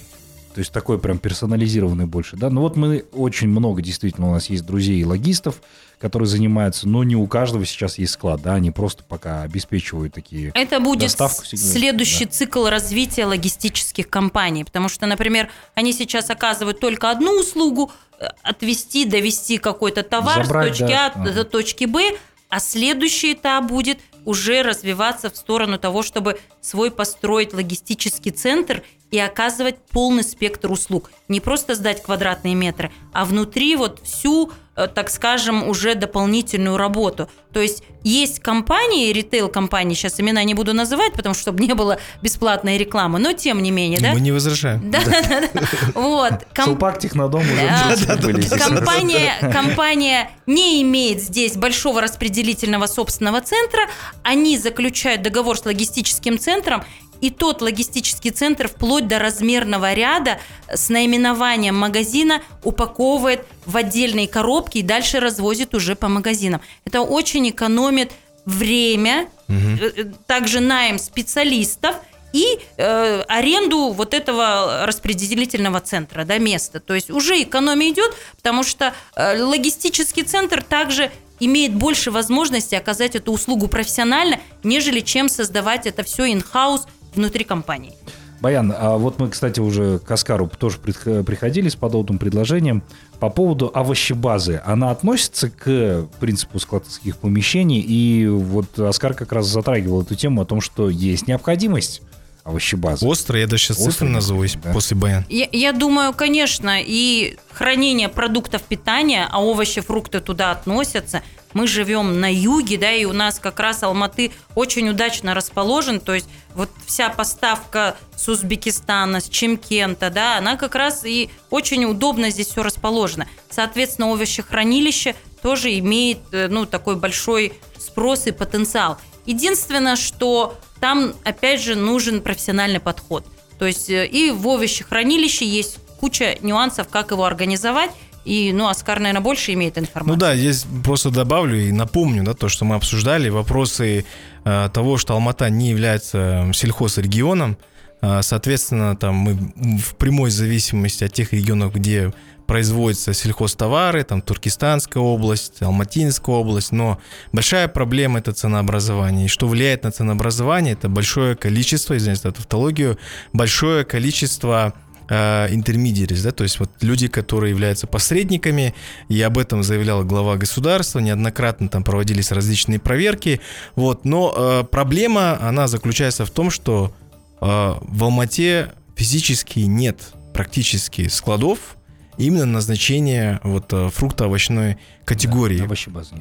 То 0.54 0.60
есть 0.60 0.72
такой 0.72 1.00
прям 1.00 1.18
персонализированный 1.18 2.06
больше, 2.06 2.36
да? 2.36 2.48
Ну 2.48 2.60
вот 2.60 2.76
мы 2.76 3.04
очень 3.12 3.48
много, 3.48 3.82
действительно, 3.82 4.28
у 4.28 4.32
нас 4.32 4.48
есть 4.50 4.64
друзей 4.64 5.00
и 5.00 5.04
логистов, 5.04 5.60
которые 5.98 6.28
занимаются, 6.28 6.88
но 6.88 7.02
не 7.02 7.16
у 7.16 7.26
каждого 7.26 7.66
сейчас 7.66 7.98
есть 7.98 8.12
склад, 8.12 8.40
да, 8.42 8.54
они 8.54 8.70
просто 8.70 9.02
пока 9.02 9.42
обеспечивают 9.42 10.14
такие... 10.14 10.52
Это 10.54 10.78
будет 10.78 11.08
Доставку 11.08 11.44
следующий 11.44 12.26
цикл 12.26 12.66
развития 12.66 13.26
логистических 13.26 14.08
компаний, 14.08 14.62
потому 14.64 14.88
что, 14.88 15.06
например, 15.06 15.50
они 15.74 15.92
сейчас 15.92 16.30
оказывают 16.30 16.78
только 16.78 17.10
одну 17.10 17.40
услугу 17.40 17.90
э, 18.20 18.26
отвезти, 18.42 19.06
довести 19.06 19.58
какой-то 19.58 20.04
товар 20.04 20.44
Забрать, 20.44 20.76
с 20.76 20.78
точки 20.78 20.92
да. 20.92 21.12
А 21.16 21.32
до 21.32 21.44
точки 21.44 21.84
Б, 21.86 22.12
а 22.48 22.60
следующий 22.60 23.32
этап 23.32 23.66
будет 23.66 23.98
уже 24.24 24.62
развиваться 24.62 25.30
в 25.30 25.36
сторону 25.36 25.78
того, 25.78 26.04
чтобы 26.04 26.38
свой 26.60 26.92
построить 26.92 27.52
логистический 27.52 28.30
центр 28.30 28.84
и 29.10 29.18
оказывать 29.18 29.76
полный 29.90 30.24
спектр 30.24 30.70
услуг. 30.70 31.10
Не 31.28 31.40
просто 31.40 31.74
сдать 31.74 32.02
квадратные 32.02 32.54
метры, 32.54 32.90
а 33.12 33.24
внутри 33.24 33.76
вот 33.76 34.00
всю, 34.02 34.50
э, 34.76 34.88
так 34.88 35.08
скажем, 35.08 35.68
уже 35.68 35.94
дополнительную 35.94 36.76
работу. 36.76 37.28
То 37.52 37.60
есть 37.60 37.84
есть 38.02 38.40
компании, 38.40 39.12
ритейл-компании, 39.12 39.94
сейчас 39.94 40.20
имена 40.20 40.42
не 40.42 40.54
буду 40.54 40.74
называть, 40.74 41.12
потому 41.12 41.34
что 41.34 41.42
чтобы 41.42 41.64
не 41.64 41.74
было 41.74 41.98
бесплатной 42.22 42.76
рекламы, 42.76 43.18
но 43.18 43.32
тем 43.32 43.62
не 43.62 43.70
менее, 43.70 44.00
да? 44.00 44.12
Мы 44.12 44.20
не 44.20 44.32
возражаем. 44.32 44.90
Да, 44.90 45.00
да, 45.04 45.22
да. 45.22 45.60
Вот. 45.94 46.32
Сулпак, 46.64 46.98
Технодом 46.98 47.42
уже. 47.42 48.48
Компания, 48.58 49.32
компания 49.52 50.30
не 50.46 50.82
имеет 50.82 51.22
здесь 51.22 51.56
большого 51.56 52.00
распределительного 52.00 52.86
собственного 52.86 53.40
центра. 53.40 53.82
Они 54.22 54.58
заключают 54.58 55.22
договор 55.22 55.56
с 55.56 55.64
логистическим 55.64 56.38
центром, 56.38 56.82
и 57.20 57.30
тот 57.30 57.62
логистический 57.62 58.30
центр 58.30 58.68
вплоть 58.68 59.08
до 59.08 59.18
размерного 59.18 59.92
ряда 59.92 60.38
с 60.72 60.88
наименованием 60.88 61.76
магазина 61.76 62.42
упаковывает 62.62 63.46
в 63.66 63.76
отдельные 63.76 64.28
коробки 64.28 64.78
и 64.78 64.82
дальше 64.82 65.20
развозит 65.20 65.74
уже 65.74 65.96
по 65.96 66.08
магазинам. 66.08 66.60
Это 66.84 67.00
очень 67.00 67.48
экономит 67.48 68.12
время, 68.44 69.28
э, 69.48 70.04
также 70.26 70.60
найм 70.60 70.98
специалистов 70.98 71.96
и 72.32 72.58
э, 72.76 73.22
аренду 73.28 73.90
вот 73.90 74.12
этого 74.12 74.84
распределительного 74.86 75.80
центра, 75.80 76.24
да, 76.24 76.38
места. 76.38 76.80
То 76.80 76.94
есть 76.94 77.10
уже 77.10 77.40
экономия 77.40 77.90
идет, 77.90 78.12
потому 78.36 78.64
что 78.64 78.92
э, 79.14 79.40
логистический 79.40 80.24
центр 80.24 80.62
также 80.62 81.12
имеет 81.38 81.74
больше 81.74 82.10
возможности 82.10 82.74
оказать 82.74 83.14
эту 83.14 83.32
услугу 83.32 83.68
профессионально, 83.68 84.40
нежели 84.62 85.00
чем 85.00 85.28
создавать 85.28 85.86
это 85.86 86.02
все 86.02 86.26
in-house 86.26 86.86
внутри 87.16 87.44
компании. 87.44 87.92
Баян, 88.40 88.74
а 88.76 88.98
вот 88.98 89.18
мы, 89.18 89.30
кстати, 89.30 89.60
уже 89.60 89.98
к 90.00 90.10
Оскару 90.10 90.50
тоже 90.58 90.78
приходили 90.78 91.68
с 91.68 91.76
подобным 91.76 92.18
предложением. 92.18 92.82
По 93.18 93.30
поводу 93.30 93.70
овощебазы, 93.72 94.60
она 94.66 94.90
относится 94.90 95.48
к 95.48 96.08
принципу 96.20 96.58
складских 96.58 97.16
помещений, 97.16 97.80
и 97.80 98.26
вот 98.26 98.78
Оскар 98.78 99.14
как 99.14 99.32
раз 99.32 99.46
затрагивал 99.46 100.02
эту 100.02 100.14
тему 100.14 100.42
о 100.42 100.44
том, 100.44 100.60
что 100.60 100.90
есть 100.90 101.26
необходимость 101.26 102.02
овощебазы. 102.42 103.06
Остро, 103.06 103.38
я 103.38 103.46
даже 103.46 103.64
сейчас 103.64 103.78
Остро, 103.78 103.92
цифры 103.92 104.08
назову 104.08 104.44
да. 104.62 104.72
после 104.72 104.96
баян. 104.96 105.24
Я, 105.30 105.48
я 105.50 105.72
думаю, 105.72 106.12
конечно, 106.12 106.78
и 106.78 107.38
хранение 107.50 108.10
продуктов 108.10 108.62
питания, 108.62 109.26
а 109.30 109.42
овощи, 109.42 109.80
фрукты 109.80 110.20
туда 110.20 110.50
относятся. 110.50 111.22
Мы 111.54 111.66
живем 111.66 112.20
на 112.20 112.32
юге, 112.32 112.76
да, 112.76 112.92
и 112.92 113.04
у 113.04 113.12
нас 113.12 113.38
как 113.38 113.60
раз 113.60 113.82
Алматы 113.82 114.32
очень 114.54 114.88
удачно 114.88 115.34
расположен, 115.34 116.00
то 116.00 116.12
есть 116.12 116.28
вот 116.54 116.68
вся 116.86 117.08
поставка 117.08 117.96
с 118.16 118.28
Узбекистана, 118.28 119.20
с 119.20 119.28
Чемкента, 119.28 120.10
да, 120.10 120.38
она 120.38 120.56
как 120.56 120.74
раз 120.74 121.04
и 121.04 121.30
очень 121.50 121.84
удобно 121.84 122.30
здесь 122.30 122.48
все 122.48 122.62
расположено. 122.62 123.26
Соответственно, 123.50 124.12
овощехранилище 124.12 125.14
тоже 125.42 125.78
имеет, 125.78 126.18
э, 126.32 126.48
ну, 126.48 126.66
такой 126.66 126.96
большой 126.96 127.52
спрос 127.78 128.26
и 128.26 128.32
потенциал. 128.32 128.98
Единственное, 129.26 129.96
что 129.96 130.58
там, 130.80 131.14
опять 131.24 131.60
же, 131.60 131.76
нужен 131.76 132.20
профессиональный 132.20 132.80
подход. 132.80 133.24
То 133.58 133.66
есть 133.66 133.90
э, 133.90 134.06
и 134.06 134.30
в 134.30 134.46
овощехранилище 134.48 135.46
есть 135.46 135.78
куча 136.00 136.36
нюансов, 136.42 136.88
как 136.88 137.12
его 137.12 137.24
организовать. 137.24 137.90
И, 138.24 138.52
ну, 138.52 138.68
Оскар, 138.68 139.00
наверное, 139.00 139.22
больше 139.22 139.52
имеет 139.52 139.76
информацию. 139.78 140.14
Ну 140.14 140.20
да, 140.20 140.36
здесь 140.36 140.66
просто 140.84 141.10
добавлю 141.10 141.60
и 141.60 141.72
напомню, 141.72 142.22
да, 142.24 142.34
то, 142.34 142.48
что 142.48 142.64
мы 142.64 142.76
обсуждали, 142.76 143.28
вопросы 143.28 144.04
э, 144.44 144.68
того, 144.72 144.96
что 144.96 145.14
Алмата 145.14 145.50
не 145.50 145.70
является 145.70 146.50
сельхозрегионом. 146.54 147.58
Э, 148.00 148.22
соответственно, 148.22 148.96
там 148.96 149.14
мы 149.14 149.34
в 149.78 149.94
прямой 149.96 150.30
зависимости 150.30 151.04
от 151.04 151.12
тех 151.12 151.32
регионов, 151.32 151.74
где 151.74 152.12
производятся 152.46 153.12
сельхозтовары, 153.12 154.04
там 154.04 154.20
Туркестанская 154.20 155.02
область, 155.02 155.62
Алматинская 155.62 156.34
область, 156.34 156.72
но 156.72 156.98
большая 157.32 157.68
проблема 157.68 158.18
это 158.18 158.32
ценообразование. 158.32 159.26
И 159.26 159.28
что 159.28 159.48
влияет 159.48 159.84
на 159.84 159.90
ценообразование, 159.90 160.74
это 160.74 160.88
большое 160.88 161.36
количество, 161.36 161.96
извиняюсь 161.96 162.22
за 162.22 162.32
тавтологию, 162.32 162.98
большое 163.32 163.84
количество 163.84 164.74
э, 165.08 165.54
интермедиарис, 165.54 166.22
да, 166.22 166.32
то 166.32 166.44
есть 166.44 166.58
вот 166.58 166.70
люди, 166.80 167.08
которые 167.08 167.50
являются 167.50 167.86
посредниками, 167.86 168.74
и 169.08 169.20
об 169.22 169.38
этом 169.38 169.62
заявлял 169.62 170.04
глава 170.04 170.36
государства, 170.36 170.98
неоднократно 171.00 171.68
там 171.68 171.84
проводились 171.84 172.32
различные 172.32 172.78
проверки, 172.78 173.40
вот, 173.76 174.04
но 174.04 174.34
э, 174.36 174.64
проблема, 174.70 175.38
она 175.40 175.68
заключается 175.68 176.24
в 176.24 176.30
том, 176.30 176.50
что 176.50 176.94
э, 177.40 177.44
в 177.44 178.04
Алмате 178.04 178.72
физически 178.96 179.60
нет 179.60 180.12
практически 180.32 181.08
складов, 181.08 181.76
именно 182.18 182.46
назначение 182.46 183.40
вот 183.42 183.72
э, 183.72 183.90
фрукто-овощной 183.90 184.78
категории. 185.04 185.58
Да, 185.58 185.66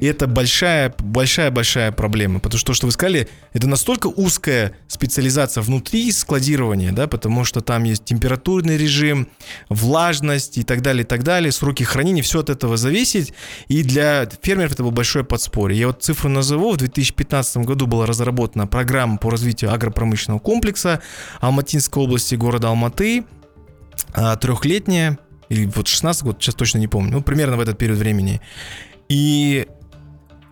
И 0.00 0.06
это 0.06 0.26
большая, 0.26 0.94
большая, 0.98 1.50
большая 1.50 1.90
проблема, 1.92 2.38
потому 2.38 2.58
что 2.58 2.68
то, 2.68 2.74
что 2.74 2.86
вы 2.86 2.92
сказали, 2.92 3.28
это 3.52 3.66
настолько 3.66 4.08
узкая 4.08 4.76
специализация 4.88 5.62
внутри 5.62 6.12
складирования, 6.12 6.92
да, 6.92 7.06
потому 7.06 7.44
что 7.44 7.60
там 7.60 7.84
есть 7.84 8.04
температурный 8.04 8.76
режим, 8.76 9.28
влажность 9.68 10.58
и 10.58 10.62
так 10.62 10.82
далее, 10.82 11.04
и 11.04 11.06
так 11.06 11.22
далее, 11.22 11.50
сроки 11.50 11.82
хранения, 11.82 12.22
все 12.22 12.40
от 12.40 12.50
этого 12.50 12.76
зависит, 12.76 13.32
и 13.68 13.82
для 13.82 14.28
фермеров 14.42 14.72
это 14.72 14.82
было 14.82 14.92
большое 14.92 15.24
подспорье. 15.24 15.78
Я 15.78 15.86
вот 15.86 16.02
цифру 16.02 16.28
назову, 16.28 16.72
в 16.72 16.76
2015 16.76 17.58
году 17.58 17.86
была 17.86 18.06
разработана 18.06 18.66
программа 18.66 19.16
по 19.16 19.30
развитию 19.30 19.72
агропромышленного 19.72 20.40
комплекса 20.40 21.00
Алматинской 21.40 22.02
области 22.02 22.34
города 22.34 22.68
Алматы, 22.68 23.24
а, 24.12 24.36
трехлетняя, 24.36 25.18
или 25.48 25.66
вот 25.66 25.88
16 25.88 26.22
год, 26.22 26.36
сейчас 26.40 26.54
точно 26.54 26.78
не 26.78 26.88
помню, 26.88 27.12
ну, 27.12 27.22
примерно 27.22 27.56
в 27.56 27.60
этот 27.60 27.78
период 27.78 27.98
времени. 27.98 28.40
И 29.08 29.66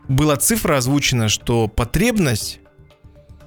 была 0.08 0.36
цифра 0.36 0.76
озвучена, 0.76 1.28
что 1.28 1.68
потребность, 1.68 2.60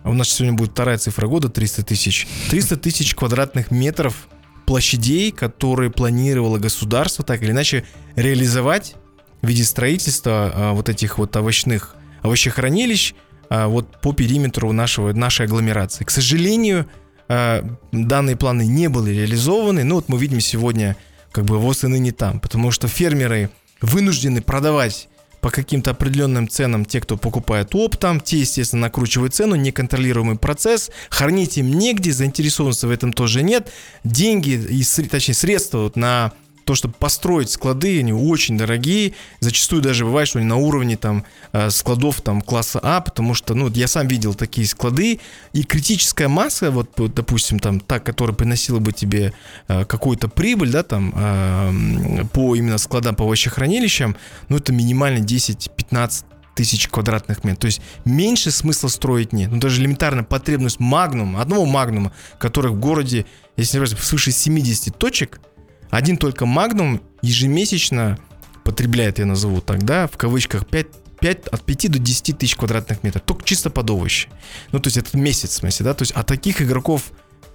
а 0.03 0.09
у 0.09 0.13
нас 0.13 0.29
сегодня 0.29 0.57
будет 0.57 0.71
вторая 0.71 0.97
цифра 0.97 1.27
года, 1.27 1.49
300 1.49 1.83
тысяч, 1.83 2.27
300 2.49 2.77
тысяч 2.77 3.15
квадратных 3.15 3.71
метров 3.71 4.27
площадей, 4.65 5.31
которые 5.31 5.91
планировало 5.91 6.57
государство 6.57 7.23
так 7.23 7.41
или 7.43 7.51
иначе 7.51 7.85
реализовать 8.15 8.95
в 9.41 9.47
виде 9.47 9.63
строительства 9.63 10.51
а, 10.53 10.73
вот 10.73 10.89
этих 10.89 11.17
вот 11.17 11.35
овощных 11.35 11.95
овощехранилищ 12.23 13.13
а, 13.49 13.67
вот 13.67 14.01
по 14.01 14.13
периметру 14.13 14.71
нашего, 14.71 15.13
нашей 15.13 15.45
агломерации. 15.45 16.03
К 16.03 16.09
сожалению, 16.09 16.87
а, 17.27 17.63
данные 17.91 18.35
планы 18.35 18.65
не 18.65 18.87
были 18.87 19.11
реализованы. 19.11 19.83
Ну 19.83 19.95
вот 19.95 20.09
мы 20.09 20.17
видим 20.17 20.39
сегодня 20.39 20.95
как 21.35 21.43
бы 21.43 21.59
ВОЗ 21.59 21.83
и 21.83 21.87
ныне 21.87 22.13
там, 22.13 22.39
потому 22.39 22.71
что 22.71 22.87
фермеры 22.87 23.49
вынуждены 23.81 24.41
продавать 24.41 25.09
по 25.41 25.51
каким-то 25.51 25.91
определенным 25.91 26.47
ценам 26.47 26.85
те, 26.85 27.01
кто 27.01 27.17
покупает 27.17 27.75
оптом, 27.75 28.21
те, 28.21 28.39
естественно, 28.39 28.83
накручивают 28.83 29.35
цену, 29.35 29.55
неконтролируемый 29.55 30.37
процесс, 30.37 30.91
хранить 31.09 31.57
им 31.57 31.77
негде, 31.77 32.13
заинтересованности 32.13 32.85
в 32.85 32.89
этом 32.89 33.11
тоже 33.11 33.43
нет, 33.43 33.69
деньги, 34.05 34.51
и, 34.51 34.81
точнее, 35.07 35.33
средства 35.33 35.79
вот 35.79 35.97
на 35.97 36.31
то, 36.65 36.73
чтобы 36.73 36.95
построить 36.95 37.51
склады, 37.51 37.99
они 37.99 38.11
очень 38.11 38.57
дорогие. 38.57 39.13
Зачастую 39.39 39.81
даже 39.81 40.03
бывает, 40.03 40.27
что 40.27 40.39
они 40.39 40.47
на 40.47 40.57
уровне 40.57 40.97
там 40.97 41.23
э, 41.53 41.69
складов 41.69 42.21
там 42.21 42.41
класса 42.41 42.79
А, 42.81 43.01
потому 43.01 43.35
что, 43.35 43.53
ну, 43.53 43.69
я 43.69 43.87
сам 43.87 44.07
видел 44.07 44.33
такие 44.33 44.67
склады, 44.67 45.19
и 45.53 45.63
критическая 45.63 46.27
масса, 46.27 46.71
вот, 46.71 46.89
допустим, 46.97 47.59
там, 47.59 47.79
та, 47.79 47.99
которая 47.99 48.35
приносила 48.35 48.79
бы 48.79 48.91
тебе 48.91 49.33
э, 49.67 49.85
какую-то 49.85 50.27
прибыль, 50.27 50.71
да, 50.71 50.81
там, 50.81 51.13
э, 51.15 52.25
по 52.33 52.55
именно 52.55 52.79
складам, 52.79 53.15
по 53.15 53.23
овощехранилищам, 53.23 54.17
ну, 54.49 54.57
это 54.57 54.73
минимально 54.73 55.23
10-15 55.23 56.25
тысяч 56.55 56.87
квадратных 56.87 57.43
метров. 57.43 57.59
То 57.59 57.67
есть 57.67 57.81
меньше 58.05 58.49
смысла 58.49 58.87
строить 58.87 59.33
нет. 59.33 59.51
Ну, 59.51 59.59
даже 59.59 59.81
элементарно 59.81 60.23
потребность 60.23 60.79
магнума, 60.79 61.41
одного 61.41 61.65
магнума, 61.65 62.11
который 62.39 62.71
в 62.71 62.79
городе, 62.79 63.25
если 63.55 63.77
не 63.77 63.83
ошибаюсь, 63.83 64.07
свыше 64.07 64.31
70 64.31 64.97
точек– 64.97 65.39
один 65.89 66.17
только 66.17 66.45
Magnum 66.45 67.01
ежемесячно 67.21 68.17
потребляет, 68.63 69.19
я 69.19 69.25
назову 69.25 69.61
так, 69.61 69.83
да, 69.83 70.07
в 70.07 70.17
кавычках 70.17 70.65
5 70.67 70.87
5, 71.19 71.47
от 71.47 71.63
5 71.63 71.91
до 71.91 71.99
10 71.99 72.37
тысяч 72.37 72.55
квадратных 72.55 73.01
метров, 73.03 73.23
только 73.25 73.43
чисто 73.45 73.69
под 73.69 73.89
овощи. 73.89 74.27
Ну, 74.71 74.79
то 74.79 74.87
есть 74.87 74.97
это 74.97 75.17
месяц, 75.17 75.51
в 75.51 75.53
смысле, 75.53 75.85
да, 75.85 75.93
то 75.93 76.01
есть, 76.03 76.11
а 76.11 76.23
таких 76.23 76.61
игроков 76.61 77.11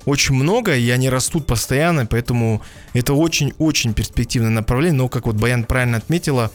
очень 0.07 0.35
много, 0.35 0.75
и 0.77 0.89
они 0.91 1.11
растут 1.11 1.47
постоянно, 1.47 2.07
поэтому 2.07 2.63
это 2.95 3.13
очень-очень 3.13 3.93
перспективное 3.93 4.51
направление, 4.51 4.99
но, 4.99 5.09
как 5.09 5.27
вот 5.27 5.37
Баян 5.37 5.65
правильно 5.65 5.99
отметила, 5.99 6.51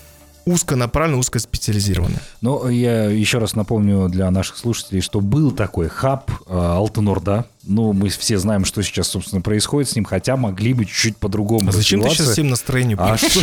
узконаправленно, 0.45 1.19
узкоспециализированно. 1.19 2.19
Но 2.41 2.69
я 2.69 3.05
еще 3.05 3.39
раз 3.39 3.55
напомню 3.55 4.07
для 4.09 4.29
наших 4.31 4.57
слушателей, 4.57 5.01
что 5.01 5.19
был 5.19 5.51
такой 5.51 5.89
хаб 5.89 6.29
э, 6.47 6.55
Алтенорда. 6.55 7.45
Ну, 7.63 7.93
мы 7.93 8.09
все 8.09 8.37
знаем, 8.37 8.63
что 8.63 8.83
сейчас, 8.83 9.07
собственно, 9.07 9.41
происходит 9.41 9.89
с 9.89 9.95
ним, 9.95 10.05
хотя 10.05 10.37
могли 10.37 10.73
бы 10.73 10.85
чуть-чуть 10.85 11.17
по-другому 11.17 11.69
А 11.69 11.71
зачем 11.71 12.03
ты 12.03 12.09
сейчас 12.09 12.29
всем 12.29 12.49
настроение 12.49 12.95
А 12.99 13.17
что 13.17 13.39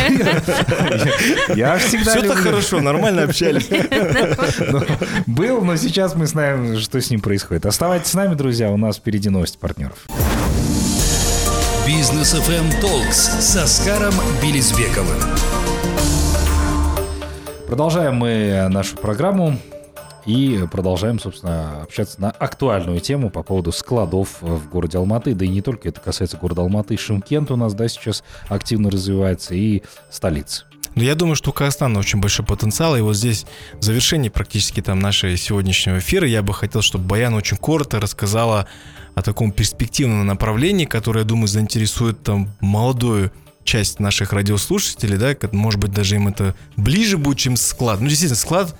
я? 1.55 1.77
всегда 1.77 2.11
Все 2.11 2.21
так 2.21 2.37
хорошо, 2.37 2.79
нормально 2.79 3.23
общались. 3.23 3.67
Ну, 4.71 4.81
был, 5.27 5.61
но 5.65 5.75
сейчас 5.75 6.15
мы 6.15 6.25
знаем, 6.25 6.79
что 6.79 7.01
с 7.01 7.09
ним 7.09 7.19
происходит. 7.19 7.65
Оставайтесь 7.65 8.11
с 8.11 8.13
нами, 8.13 8.35
друзья, 8.35 8.71
у 8.71 8.77
нас 8.77 8.95
впереди 8.97 9.29
новости 9.29 9.57
партнеров. 9.57 9.97
Бизнес 11.85 12.33
FM 12.33 12.81
Talks 12.81 13.41
с 13.41 13.57
Оскаром 13.57 14.13
Белизбековым. 14.41 15.72
Продолжаем 17.73 18.17
мы 18.17 18.67
нашу 18.69 18.95
программу 18.97 19.57
и 20.27 20.63
продолжаем, 20.71 21.17
собственно, 21.17 21.81
общаться 21.81 22.21
на 22.21 22.29
актуальную 22.29 22.99
тему 22.99 23.31
по 23.31 23.41
поводу 23.41 23.71
складов 23.71 24.39
в 24.41 24.69
городе 24.69 24.99
Алматы. 24.99 25.33
Да 25.33 25.43
и 25.43 25.47
не 25.47 25.63
только 25.63 25.89
это 25.89 25.99
касается 25.99 26.37
города 26.37 26.61
Алматы. 26.61 26.95
Шимкент 26.97 27.49
у 27.49 27.55
нас, 27.55 27.73
да, 27.73 27.87
сейчас 27.87 28.23
активно 28.47 28.91
развивается 28.91 29.55
и 29.55 29.81
столица. 30.11 30.65
Но 30.93 31.01
я 31.01 31.15
думаю, 31.15 31.35
что 31.35 31.49
у 31.49 31.53
Казахстана 31.53 31.97
очень 31.97 32.21
большой 32.21 32.45
потенциал. 32.45 32.95
И 32.95 33.01
вот 33.01 33.15
здесь 33.15 33.47
в 33.79 33.83
завершении 33.83 34.29
практически 34.29 34.79
там 34.79 34.99
нашего 34.99 35.35
сегодняшнего 35.35 35.97
эфира 35.97 36.27
я 36.27 36.43
бы 36.43 36.53
хотел, 36.53 36.83
чтобы 36.83 37.05
Баян 37.05 37.33
очень 37.33 37.57
коротко 37.57 37.99
рассказала 37.99 38.67
о 39.15 39.23
таком 39.23 39.51
перспективном 39.51 40.27
направлении, 40.27 40.85
которое, 40.85 41.21
я 41.21 41.25
думаю, 41.25 41.47
заинтересует 41.47 42.21
там 42.21 42.51
молодую 42.59 43.31
часть 43.63 43.99
наших 43.99 44.33
радиослушателей, 44.33 45.17
да, 45.17 45.35
может 45.51 45.79
быть, 45.79 45.91
даже 45.91 46.15
им 46.15 46.27
это 46.27 46.55
ближе 46.75 47.17
будет, 47.17 47.37
чем 47.37 47.55
склад. 47.55 47.99
Ну, 48.01 48.07
действительно, 48.07 48.39
склад 48.39 48.75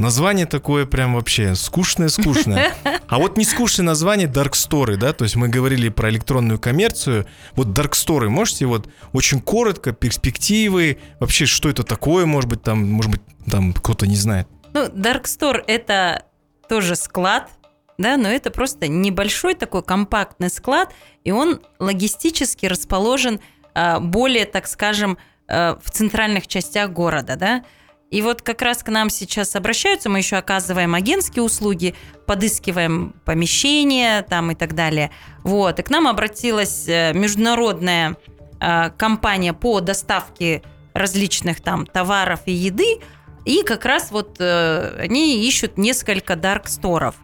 Название 0.00 0.46
такое 0.46 0.86
прям 0.86 1.14
вообще 1.14 1.54
скучное-скучное. 1.54 2.74
А 3.06 3.18
вот 3.18 3.36
не 3.36 3.44
скучное 3.44 3.84
название 3.84 4.28
Story, 4.28 4.96
да, 4.96 5.12
то 5.12 5.24
есть 5.24 5.36
мы 5.36 5.48
говорили 5.48 5.90
про 5.90 6.08
электронную 6.08 6.58
коммерцию. 6.58 7.26
Вот 7.52 7.68
Story, 7.68 8.28
можете 8.28 8.64
вот 8.64 8.88
очень 9.12 9.42
коротко, 9.42 9.92
перспективы, 9.92 10.96
вообще 11.18 11.44
что 11.44 11.68
это 11.68 11.82
такое, 11.82 12.24
может 12.24 12.48
быть, 12.48 12.62
там, 12.62 12.90
может 12.90 13.10
быть, 13.10 13.20
там 13.50 13.74
кто-то 13.74 14.06
не 14.06 14.16
знает. 14.16 14.48
Ну, 14.72 14.86
Store 14.86 15.62
это 15.66 16.24
тоже 16.66 16.96
склад, 16.96 17.50
да, 17.98 18.16
но 18.16 18.30
это 18.30 18.50
просто 18.50 18.88
небольшой 18.88 19.54
такой 19.54 19.82
компактный 19.82 20.48
склад, 20.48 20.94
и 21.24 21.30
он 21.30 21.60
логистически 21.78 22.64
расположен 22.64 23.38
более, 23.74 24.44
так 24.44 24.66
скажем, 24.66 25.18
а, 25.50 25.78
в 25.82 25.90
центральных 25.90 26.46
частях 26.46 26.90
города, 26.90 27.36
да. 27.36 27.64
И 28.10 28.22
вот 28.22 28.42
как 28.42 28.62
раз 28.62 28.82
к 28.82 28.88
нам 28.88 29.10
сейчас 29.10 29.54
обращаются, 29.54 30.08
мы 30.08 30.18
еще 30.18 30.36
оказываем 30.36 30.94
агентские 30.94 31.42
услуги, 31.42 31.94
подыскиваем 32.26 33.14
помещения 33.24 34.22
там 34.22 34.50
и 34.50 34.54
так 34.54 34.74
далее. 34.74 35.10
Вот, 35.42 35.78
и 35.78 35.82
к 35.82 35.90
нам 35.90 36.08
обратилась 36.08 36.88
э, 36.88 37.12
международная 37.14 38.16
э, 38.60 38.90
компания 38.96 39.52
по 39.52 39.80
доставке 39.80 40.62
различных 40.92 41.60
там 41.60 41.86
товаров 41.86 42.40
и 42.46 42.52
еды, 42.52 42.98
и 43.44 43.62
как 43.62 43.84
раз 43.84 44.10
вот 44.10 44.36
э, 44.40 44.96
они 45.00 45.46
ищут 45.46 45.78
несколько 45.78 46.36
дарк-сторов. 46.36 47.14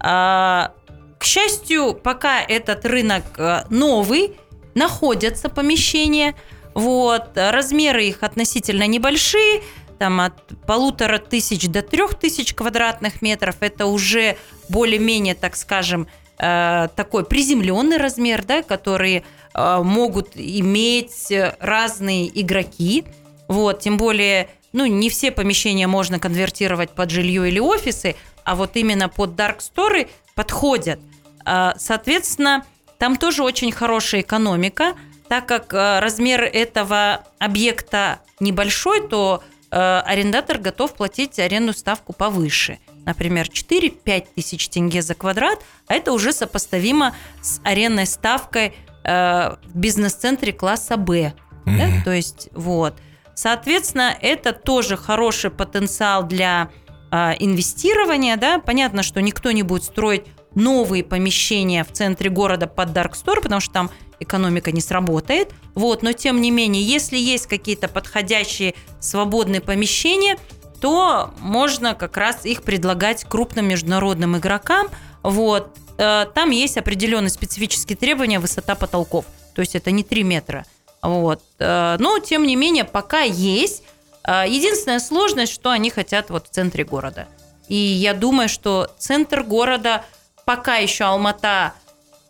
А, 0.00 0.74
к 1.18 1.24
счастью, 1.24 1.94
пока 1.94 2.40
этот 2.40 2.84
рынок 2.84 3.24
э, 3.38 3.64
новый, 3.70 4.36
находятся 4.74 5.48
помещения, 5.48 6.34
вот, 6.74 7.30
размеры 7.36 8.06
их 8.06 8.22
относительно 8.22 8.86
небольшие, 8.86 9.62
там 9.98 10.20
от 10.20 10.34
полутора 10.66 11.18
тысяч 11.18 11.68
до 11.68 11.82
трех 11.82 12.14
тысяч 12.14 12.52
квадратных 12.54 13.22
метров. 13.22 13.56
Это 13.60 13.86
уже 13.86 14.36
более-менее, 14.68 15.34
так 15.34 15.56
скажем, 15.56 16.08
э, 16.38 16.88
такой 16.96 17.24
приземленный 17.24 17.96
размер, 17.96 18.44
да, 18.44 18.62
который 18.62 19.24
э, 19.54 19.82
могут 19.82 20.30
иметь 20.34 21.32
разные 21.60 22.28
игроки. 22.40 23.04
Вот, 23.46 23.80
тем 23.80 23.96
более, 23.96 24.48
ну, 24.72 24.86
не 24.86 25.08
все 25.10 25.30
помещения 25.30 25.86
можно 25.86 26.18
конвертировать 26.18 26.90
под 26.90 27.10
жилье 27.10 27.48
или 27.48 27.60
офисы, 27.60 28.16
а 28.42 28.56
вот 28.56 28.76
именно 28.76 29.08
под 29.08 29.30
Story 29.38 30.08
подходят. 30.34 30.98
Э, 31.46 31.72
соответственно, 31.76 32.64
там 32.98 33.16
тоже 33.16 33.42
очень 33.42 33.72
хорошая 33.72 34.22
экономика, 34.22 34.94
так 35.28 35.46
как 35.46 35.72
размер 35.72 36.42
этого 36.42 37.24
объекта 37.38 38.20
небольшой, 38.40 39.06
то 39.08 39.42
Э, 39.76 40.02
арендатор 40.06 40.58
готов 40.58 40.94
платить 40.94 41.40
арендную 41.40 41.74
ставку 41.74 42.12
повыше. 42.12 42.78
Например, 43.04 43.48
4-5 43.48 44.26
тысяч 44.36 44.68
тенге 44.68 45.02
за 45.02 45.16
квадрат, 45.16 45.58
а 45.88 45.94
это 45.94 46.12
уже 46.12 46.32
сопоставимо 46.32 47.12
с 47.42 47.60
арендной 47.64 48.06
ставкой 48.06 48.72
э, 49.02 49.56
в 49.64 49.76
бизнес-центре 49.76 50.52
класса 50.52 50.96
Б. 50.96 51.34
Mm-hmm. 51.66 51.76
Да? 51.76 52.04
То 52.04 52.12
есть 52.12 52.50
вот. 52.52 52.94
Соответственно, 53.34 54.16
это 54.20 54.52
тоже 54.52 54.96
хороший 54.96 55.50
потенциал 55.50 56.22
для 56.22 56.70
э, 57.10 57.32
инвестирования. 57.40 58.36
Да? 58.36 58.60
Понятно, 58.60 59.02
что 59.02 59.20
никто 59.20 59.50
не 59.50 59.64
будет 59.64 59.82
строить 59.82 60.22
новые 60.54 61.04
помещения 61.04 61.84
в 61.84 61.92
центре 61.92 62.30
города 62.30 62.66
под 62.66 62.90
Dark 62.90 63.12
Store, 63.12 63.40
потому 63.40 63.60
что 63.60 63.72
там 63.72 63.90
экономика 64.20 64.72
не 64.72 64.80
сработает. 64.80 65.52
Вот, 65.74 66.02
но 66.02 66.12
тем 66.12 66.40
не 66.40 66.50
менее, 66.50 66.82
если 66.82 67.16
есть 67.16 67.46
какие-то 67.46 67.88
подходящие 67.88 68.74
свободные 69.00 69.60
помещения, 69.60 70.36
то 70.80 71.32
можно 71.40 71.94
как 71.94 72.16
раз 72.16 72.44
их 72.44 72.62
предлагать 72.62 73.24
крупным 73.24 73.68
международным 73.68 74.36
игрокам. 74.36 74.88
Вот. 75.22 75.76
Э, 75.96 76.26
там 76.34 76.50
есть 76.50 76.76
определенные 76.76 77.30
специфические 77.30 77.96
требования 77.96 78.38
высота 78.38 78.74
потолков. 78.74 79.24
То 79.54 79.60
есть 79.60 79.74
это 79.74 79.90
не 79.90 80.04
3 80.04 80.22
метра. 80.24 80.66
Вот. 81.02 81.42
Э, 81.58 81.96
но, 81.98 82.18
тем 82.18 82.46
не 82.46 82.56
менее, 82.56 82.84
пока 82.84 83.20
есть. 83.22 83.82
Э, 84.26 84.44
единственная 84.46 85.00
сложность, 85.00 85.52
что 85.52 85.70
они 85.70 85.90
хотят 85.90 86.30
вот 86.30 86.48
в 86.48 86.50
центре 86.50 86.84
города. 86.84 87.28
И 87.68 87.76
я 87.76 88.12
думаю, 88.12 88.48
что 88.48 88.90
центр 88.98 89.42
города, 89.42 90.04
пока 90.44 90.76
еще 90.76 91.04
Алмата 91.04 91.74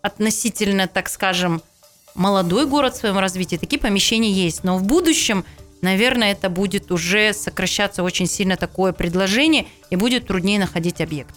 относительно, 0.03 0.87
так 0.87 1.09
скажем, 1.09 1.63
молодой 2.15 2.67
город 2.67 2.95
в 2.95 2.99
своем 2.99 3.19
развитии, 3.19 3.57
такие 3.57 3.81
помещения 3.81 4.31
есть. 4.31 4.65
Но 4.65 4.79
в 4.79 4.85
будущем, 4.85 5.45
наверное, 5.83 6.33
это 6.33 6.49
будет 6.49 6.93
уже 6.93 7.33
сокращаться 7.33 8.03
очень 8.03 8.27
сильно 8.27 8.57
такое 8.57 8.93
предложение, 8.93 9.67
и 9.91 9.97
будет 9.97 10.27
труднее 10.27 10.59
находить 10.59 11.01
объекты. 11.01 11.35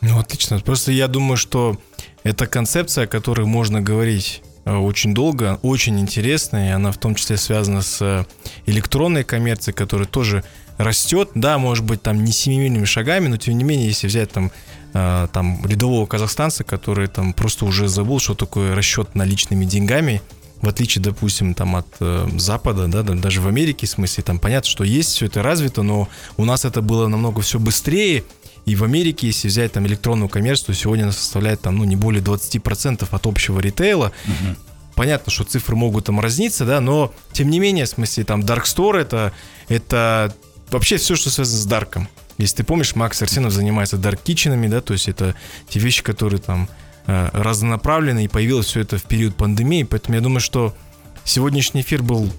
Ну, 0.00 0.18
отлично. 0.18 0.58
Просто 0.60 0.92
я 0.92 1.08
думаю, 1.08 1.36
что 1.36 1.78
это 2.22 2.46
концепция, 2.46 3.04
о 3.04 3.06
которой 3.06 3.46
можно 3.46 3.80
говорить 3.80 4.42
э, 4.64 4.74
очень 4.74 5.14
долго, 5.14 5.58
очень 5.62 5.98
интересная, 5.98 6.70
и 6.70 6.72
она 6.72 6.92
в 6.92 6.98
том 6.98 7.14
числе 7.14 7.36
связана 7.36 7.80
с 7.80 8.02
э, 8.02 8.24
электронной 8.66 9.24
коммерцией, 9.24 9.74
которая 9.74 10.06
тоже 10.06 10.44
растет, 10.76 11.30
да, 11.34 11.58
может 11.58 11.84
быть, 11.84 12.02
там 12.02 12.24
не 12.24 12.32
семимильными 12.32 12.84
шагами, 12.84 13.28
но 13.28 13.36
тем 13.36 13.56
не 13.56 13.64
менее, 13.64 13.88
если 13.88 14.06
взять 14.06 14.30
там 14.32 14.50
там 14.94 15.66
рядового 15.66 16.06
казахстанца, 16.06 16.62
который 16.62 17.08
там 17.08 17.32
просто 17.32 17.64
уже 17.64 17.88
забыл, 17.88 18.20
что 18.20 18.34
такое 18.34 18.76
расчет 18.76 19.16
наличными 19.16 19.64
деньгами, 19.64 20.22
в 20.62 20.68
отличие, 20.68 21.02
допустим, 21.02 21.52
там 21.54 21.76
от 21.76 21.86
э, 22.00 22.28
Запада, 22.38 22.86
да, 22.86 23.02
даже 23.02 23.40
в 23.40 23.48
Америке, 23.48 23.86
в 23.86 23.90
смысле, 23.90 24.24
там 24.24 24.38
понятно, 24.38 24.70
что 24.70 24.84
есть 24.84 25.10
все 25.10 25.26
это 25.26 25.42
развито, 25.42 25.82
но 25.82 26.08
у 26.36 26.44
нас 26.44 26.64
это 26.64 26.80
было 26.80 27.06
намного 27.08 27.42
все 27.42 27.58
быстрее, 27.58 28.24
и 28.64 28.76
в 28.76 28.84
Америке, 28.84 29.26
если 29.26 29.48
взять 29.48 29.72
там 29.72 29.86
электронную 29.86 30.28
коммерцию, 30.28 30.68
то 30.68 30.74
сегодня 30.74 31.02
она 31.02 31.12
составляет 31.12 31.60
там, 31.60 31.76
ну, 31.76 31.84
не 31.84 31.96
более 31.96 32.22
20% 32.22 33.06
от 33.10 33.26
общего 33.26 33.60
ритейла. 33.60 34.12
Угу. 34.26 34.56
Понятно, 34.94 35.30
что 35.30 35.44
цифры 35.44 35.76
могут 35.76 36.06
там 36.06 36.20
разниться, 36.20 36.64
да, 36.64 36.80
но 36.80 37.12
тем 37.32 37.50
не 37.50 37.58
менее, 37.58 37.84
в 37.84 37.88
смысле, 37.88 38.24
там 38.24 38.40
Dark 38.40 38.64
Store 38.64 38.98
это, 38.98 39.32
это 39.68 40.34
вообще 40.70 40.96
все, 40.96 41.14
что 41.14 41.30
связано 41.30 41.58
с 41.58 41.66
дарком. 41.66 42.08
Если 42.38 42.56
ты 42.56 42.64
помнишь, 42.64 42.94
Макс 42.94 43.20
Арсенов 43.22 43.52
занимается 43.52 43.96
дарк-китченами, 43.96 44.66
да, 44.66 44.80
то 44.80 44.92
есть 44.92 45.08
это 45.08 45.34
те 45.68 45.78
вещи, 45.78 46.02
которые 46.02 46.40
там 46.40 46.68
э, 47.06 47.30
разнонаправлены, 47.32 48.24
и 48.24 48.28
появилось 48.28 48.66
все 48.66 48.80
это 48.80 48.98
в 48.98 49.04
период 49.04 49.36
пандемии, 49.36 49.84
поэтому 49.84 50.16
я 50.16 50.20
думаю, 50.20 50.40
что 50.40 50.74
сегодняшний 51.24 51.82
эфир 51.82 52.02
был 52.02 52.32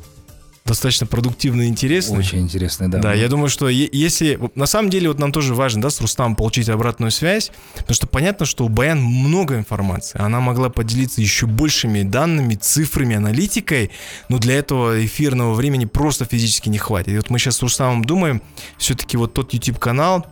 достаточно 0.65 1.05
продуктивно 1.05 1.63
и 1.63 1.67
интересный. 1.67 2.19
Очень 2.19 2.39
интересный, 2.39 2.87
да. 2.87 2.99
Да, 2.99 3.13
я 3.13 3.29
думаю, 3.29 3.49
что 3.49 3.69
если... 3.69 4.39
На 4.55 4.65
самом 4.65 4.89
деле, 4.89 5.09
вот 5.09 5.19
нам 5.19 5.31
тоже 5.31 5.53
важно, 5.53 5.83
да, 5.83 5.91
с 5.91 6.01
Рустамом 6.01 6.35
получить 6.35 6.69
обратную 6.69 7.11
связь, 7.11 7.51
потому 7.75 7.93
что 7.93 8.07
понятно, 8.07 8.47
что 8.47 8.65
у 8.65 8.69
Баян 8.69 8.99
много 8.99 9.57
информации. 9.57 10.19
Она 10.19 10.39
могла 10.39 10.69
поделиться 10.69 11.21
еще 11.21 11.45
большими 11.45 12.01
данными, 12.01 12.55
цифрами, 12.55 13.15
аналитикой, 13.15 13.91
но 14.27 14.39
для 14.39 14.55
этого 14.55 15.05
эфирного 15.05 15.53
времени 15.53 15.85
просто 15.85 16.25
физически 16.25 16.69
не 16.69 16.79
хватит. 16.79 17.09
И 17.09 17.17
вот 17.17 17.29
мы 17.29 17.37
сейчас 17.37 17.57
с 17.57 17.61
Рустамом 17.61 18.03
думаем, 18.03 18.41
все-таки 18.79 19.17
вот 19.17 19.35
тот 19.35 19.53
YouTube-канал, 19.53 20.25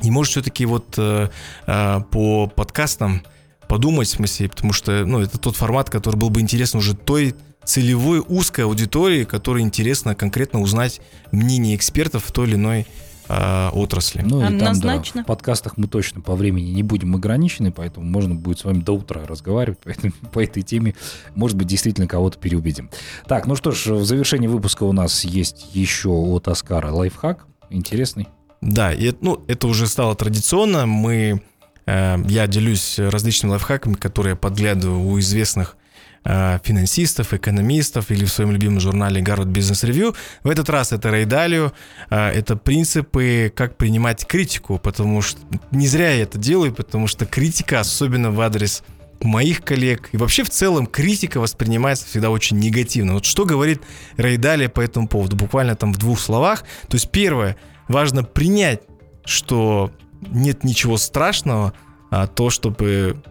и 0.00 0.10
может 0.10 0.30
все-таки 0.30 0.64
вот 0.64 0.94
э, 0.98 1.28
э, 1.66 2.00
по 2.12 2.46
подкастам 2.46 3.22
подумать, 3.66 4.06
в 4.06 4.12
смысле, 4.12 4.48
потому 4.48 4.72
что, 4.72 5.04
ну, 5.04 5.20
это 5.20 5.38
тот 5.38 5.56
формат, 5.56 5.90
который 5.90 6.16
был 6.16 6.30
бы 6.30 6.40
интересен 6.40 6.78
уже 6.78 6.94
той 6.94 7.34
целевой 7.66 8.20
узкой 8.26 8.62
аудитории, 8.62 9.24
которой 9.24 9.62
интересно 9.62 10.14
конкретно 10.14 10.60
узнать 10.60 11.00
мнение 11.32 11.76
экспертов 11.76 12.24
в 12.24 12.32
той 12.32 12.46
или 12.46 12.54
иной 12.54 12.86
э, 13.28 13.68
отрасли. 13.72 14.22
Ну 14.24 14.38
и 14.38 14.58
там, 14.58 14.78
да, 14.78 15.02
в 15.02 15.24
подкастах 15.24 15.76
мы 15.76 15.88
точно 15.88 16.20
по 16.20 16.36
времени 16.36 16.70
не 16.70 16.84
будем 16.84 17.16
ограничены, 17.16 17.72
поэтому 17.72 18.06
можно 18.06 18.34
будет 18.34 18.60
с 18.60 18.64
вами 18.64 18.78
до 18.78 18.92
утра 18.92 19.26
разговаривать 19.26 19.80
поэтому, 19.84 20.12
по 20.32 20.42
этой 20.42 20.62
теме. 20.62 20.94
Может 21.34 21.56
быть, 21.56 21.66
действительно 21.66 22.06
кого-то 22.06 22.38
переубедим. 22.38 22.88
Так, 23.26 23.46
ну 23.46 23.56
что 23.56 23.72
ж, 23.72 23.86
в 23.86 24.04
завершении 24.04 24.46
выпуска 24.46 24.84
у 24.84 24.92
нас 24.92 25.24
есть 25.24 25.66
еще 25.74 26.10
от 26.10 26.48
Оскара 26.48 26.92
лайфхак. 26.92 27.46
Интересный. 27.68 28.28
Да, 28.60 28.92
и, 28.92 29.12
ну, 29.20 29.44
это 29.48 29.66
уже 29.66 29.88
стало 29.88 30.14
традиционно. 30.14 30.86
Мы, 30.86 31.42
э, 31.86 32.16
я 32.28 32.46
делюсь 32.46 32.98
различными 32.98 33.50
лайфхаками, 33.50 33.94
которые 33.94 34.32
я 34.32 34.36
подглядываю 34.36 35.00
у 35.00 35.18
известных 35.18 35.76
Э, 35.76 35.85
финансистов, 36.26 37.32
экономистов 37.32 38.10
или 38.10 38.24
в 38.24 38.32
своем 38.32 38.50
любимом 38.50 38.80
журнале 38.80 39.22
Гарвард 39.22 39.48
Бизнес 39.48 39.84
Ревью. 39.84 40.16
В 40.42 40.50
этот 40.50 40.68
раз 40.68 40.92
это 40.92 41.10
Рейдалио, 41.10 41.72
э, 42.10 42.16
это 42.30 42.56
принципы, 42.56 43.52
как 43.54 43.76
принимать 43.76 44.26
критику, 44.26 44.78
потому 44.78 45.22
что 45.22 45.38
не 45.70 45.86
зря 45.86 46.10
я 46.10 46.22
это 46.22 46.38
делаю, 46.38 46.74
потому 46.74 47.06
что 47.06 47.26
критика, 47.26 47.78
особенно 47.78 48.32
в 48.32 48.40
адрес 48.40 48.82
моих 49.22 49.62
коллег 49.62 50.08
и 50.12 50.16
вообще 50.16 50.42
в 50.42 50.50
целом 50.50 50.86
критика 50.86 51.38
воспринимается 51.38 52.06
всегда 52.06 52.30
очень 52.30 52.58
негативно. 52.58 53.14
Вот 53.14 53.24
что 53.24 53.44
говорит 53.44 53.80
Рейдали 54.16 54.66
по 54.66 54.80
этому 54.80 55.08
поводу, 55.08 55.36
буквально 55.36 55.76
там 55.76 55.92
в 55.92 55.98
двух 55.98 56.18
словах. 56.18 56.64
То 56.88 56.96
есть 56.96 57.10
первое, 57.10 57.56
важно 57.88 58.24
принять, 58.24 58.82
что 59.24 59.92
нет 60.20 60.64
ничего 60.64 60.96
страшного, 60.96 61.72
а 62.10 62.26
то, 62.26 62.50
чтобы 62.50 63.22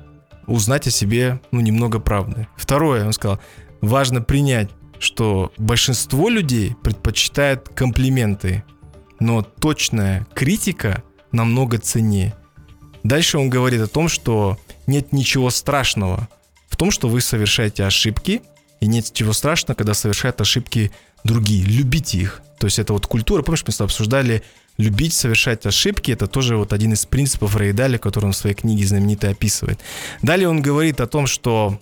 узнать 0.47 0.87
о 0.87 0.91
себе, 0.91 1.41
ну, 1.51 1.59
немного 1.59 1.99
правды. 1.99 2.47
Второе, 2.55 3.05
он 3.05 3.13
сказал, 3.13 3.39
важно 3.81 4.21
принять, 4.21 4.69
что 4.99 5.51
большинство 5.57 6.29
людей 6.29 6.75
предпочитает 6.83 7.69
комплименты, 7.69 8.63
но 9.19 9.41
точная 9.41 10.25
критика 10.33 11.03
намного 11.31 11.77
ценнее. 11.77 12.33
Дальше 13.03 13.37
он 13.37 13.49
говорит 13.49 13.81
о 13.81 13.87
том, 13.87 14.07
что 14.07 14.57
нет 14.87 15.13
ничего 15.13 15.49
страшного 15.49 16.27
в 16.69 16.77
том, 16.77 16.91
что 16.91 17.07
вы 17.07 17.21
совершаете 17.21 17.85
ошибки, 17.85 18.41
и 18.81 18.87
нет 18.87 19.09
ничего 19.09 19.33
страшного, 19.33 19.77
когда 19.77 19.93
совершают 19.93 20.41
ошибки 20.41 20.91
другие. 21.23 21.63
Любите 21.63 22.17
их. 22.17 22.41
То 22.59 22.67
есть 22.67 22.79
это 22.79 22.93
вот 22.93 23.07
культура, 23.07 23.41
помнишь, 23.41 23.63
мы 23.65 23.71
с 23.71 23.77
тобой 23.77 23.87
обсуждали 23.87 24.43
любить 24.77 25.13
совершать 25.13 25.65
ошибки, 25.65 26.11
это 26.11 26.27
тоже 26.27 26.57
вот 26.57 26.73
один 26.73 26.93
из 26.93 27.05
принципов 27.05 27.55
Рейдаля, 27.55 27.97
который 27.97 28.25
он 28.25 28.31
в 28.33 28.37
своей 28.37 28.55
книге 28.55 28.85
знаменитой 28.85 29.31
описывает. 29.31 29.79
Далее 30.21 30.49
он 30.49 30.61
говорит 30.61 30.99
о 30.99 31.07
том, 31.07 31.27
что 31.27 31.79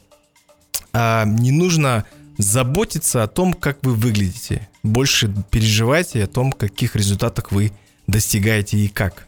а, 0.92 1.26
не 1.26 1.52
нужно 1.52 2.06
заботиться 2.38 3.24
о 3.24 3.28
том, 3.28 3.54
как 3.54 3.80
вы 3.84 3.94
выглядите. 3.94 4.68
Больше 4.84 5.34
переживайте 5.50 6.24
о 6.24 6.28
том, 6.28 6.52
каких 6.52 6.96
результатах 6.96 7.52
вы 7.52 7.72
достигаете 8.08 8.78
и 8.78 8.88
как. 8.88 9.28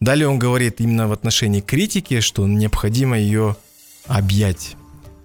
Далее 0.00 0.28
он 0.28 0.38
говорит 0.38 0.80
именно 0.80 1.08
в 1.08 1.12
отношении 1.12 1.60
критики, 1.60 2.20
что 2.20 2.46
необходимо 2.46 3.18
ее 3.18 3.56
объять. 4.06 4.76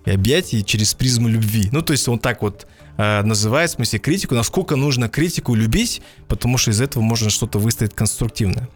И 0.05 0.12
объять 0.12 0.53
ее 0.53 0.64
через 0.64 0.93
призму 0.93 1.28
любви. 1.28 1.70
Ну, 1.72 1.82
то 1.82 1.93
есть 1.93 2.07
он 2.07 2.20
так 2.20 2.41
вот 2.41 2.66
э, 2.66 2.81
называет, 3.24 3.70
в 3.70 3.74
смысле, 3.74 3.99
критику, 3.99 4.36
насколько 4.36 4.76
нужно 4.76 5.10
критику 5.10 5.56
любить, 5.56 6.02
потому 6.28 6.58
что 6.58 6.72
из 6.72 6.82
этого 6.82 7.02
можно 7.04 7.30
что-то 7.30 7.60
выставить 7.60 7.93
конструктивное. 7.93 8.70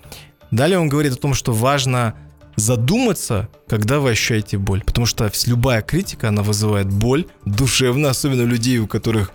Далее 0.52 0.80
он 0.80 0.90
говорит 0.90 1.14
о 1.14 1.18
том, 1.18 1.34
что 1.34 1.54
важно 1.54 2.16
задуматься, 2.56 3.50
когда 3.68 4.00
вы 4.00 4.12
ощущаете 4.12 4.58
боль. 4.58 4.82
Потому 4.84 5.06
что 5.06 5.30
любая 5.46 5.82
критика, 5.82 6.30
она 6.30 6.42
вызывает 6.42 6.88
боль 6.88 7.26
душевно, 7.46 8.10
особенно 8.10 8.44
людей, 8.44 8.80
у 8.80 8.88
которых 8.88 9.32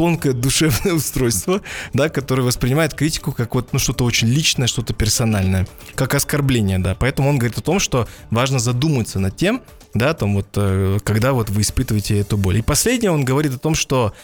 тонкое 0.00 0.32
душевное 0.32 0.94
устройство, 0.94 1.60
да, 1.92 2.08
которое 2.08 2.40
воспринимает 2.40 2.94
критику 2.94 3.32
как 3.32 3.54
вот, 3.54 3.74
ну, 3.74 3.78
что-то 3.78 4.04
очень 4.04 4.28
личное, 4.28 4.66
что-то 4.66 4.94
персональное, 4.94 5.68
как 5.94 6.14
оскорбление, 6.14 6.78
да. 6.78 6.94
Поэтому 6.94 7.28
он 7.28 7.36
говорит 7.36 7.58
о 7.58 7.60
том, 7.60 7.78
что 7.80 8.08
важно 8.30 8.58
задуматься 8.58 9.18
над 9.18 9.36
тем, 9.36 9.60
да, 9.92 10.14
там 10.14 10.36
вот, 10.36 10.46
э, 10.56 11.00
когда 11.04 11.34
вот 11.34 11.50
вы 11.50 11.60
испытываете 11.60 12.18
эту 12.18 12.38
боль. 12.38 12.56
И 12.56 12.62
последнее, 12.62 13.10
он 13.10 13.26
говорит 13.26 13.54
о 13.54 13.58
том, 13.58 13.74
что 13.74 14.14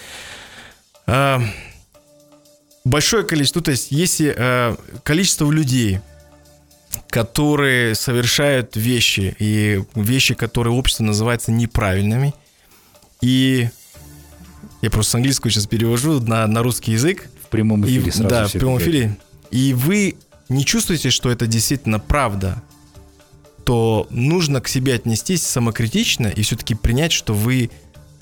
э, 1.06 1.40
большое 2.86 3.24
количество, 3.24 3.60
то 3.60 3.72
есть 3.72 3.88
если 3.90 4.34
э, 4.34 4.76
количество 5.02 5.50
людей, 5.50 6.00
которые 7.10 7.94
совершают 7.94 8.76
вещи, 8.76 9.36
и 9.38 9.84
вещи, 9.94 10.32
которые 10.32 10.72
общество 10.72 11.04
называется 11.04 11.52
неправильными, 11.52 12.32
и 13.20 13.68
я 14.87 14.91
просто 14.91 15.11
с 15.11 15.14
английского 15.16 15.51
сейчас 15.51 15.66
перевожу 15.66 16.20
на, 16.20 16.47
на 16.47 16.62
русский 16.62 16.93
язык. 16.93 17.28
В 17.43 17.49
прямом 17.49 17.84
эфире 17.84 18.07
и, 18.07 18.11
сразу 18.12 18.28
Да, 18.28 18.47
в 18.47 18.53
прямом 18.53 18.78
эфире. 18.78 19.16
И 19.51 19.74
вы 19.74 20.14
не 20.49 20.64
чувствуете, 20.64 21.11
что 21.11 21.28
это 21.28 21.49
действительно 21.49 21.99
правда, 21.99 22.62
то 23.64 24.07
нужно 24.11 24.61
к 24.61 24.68
себе 24.68 24.95
отнестись 24.95 25.45
самокритично 25.45 26.28
и 26.28 26.43
все-таки 26.43 26.76
принять, 26.76 27.11
что 27.11 27.34
вы 27.34 27.70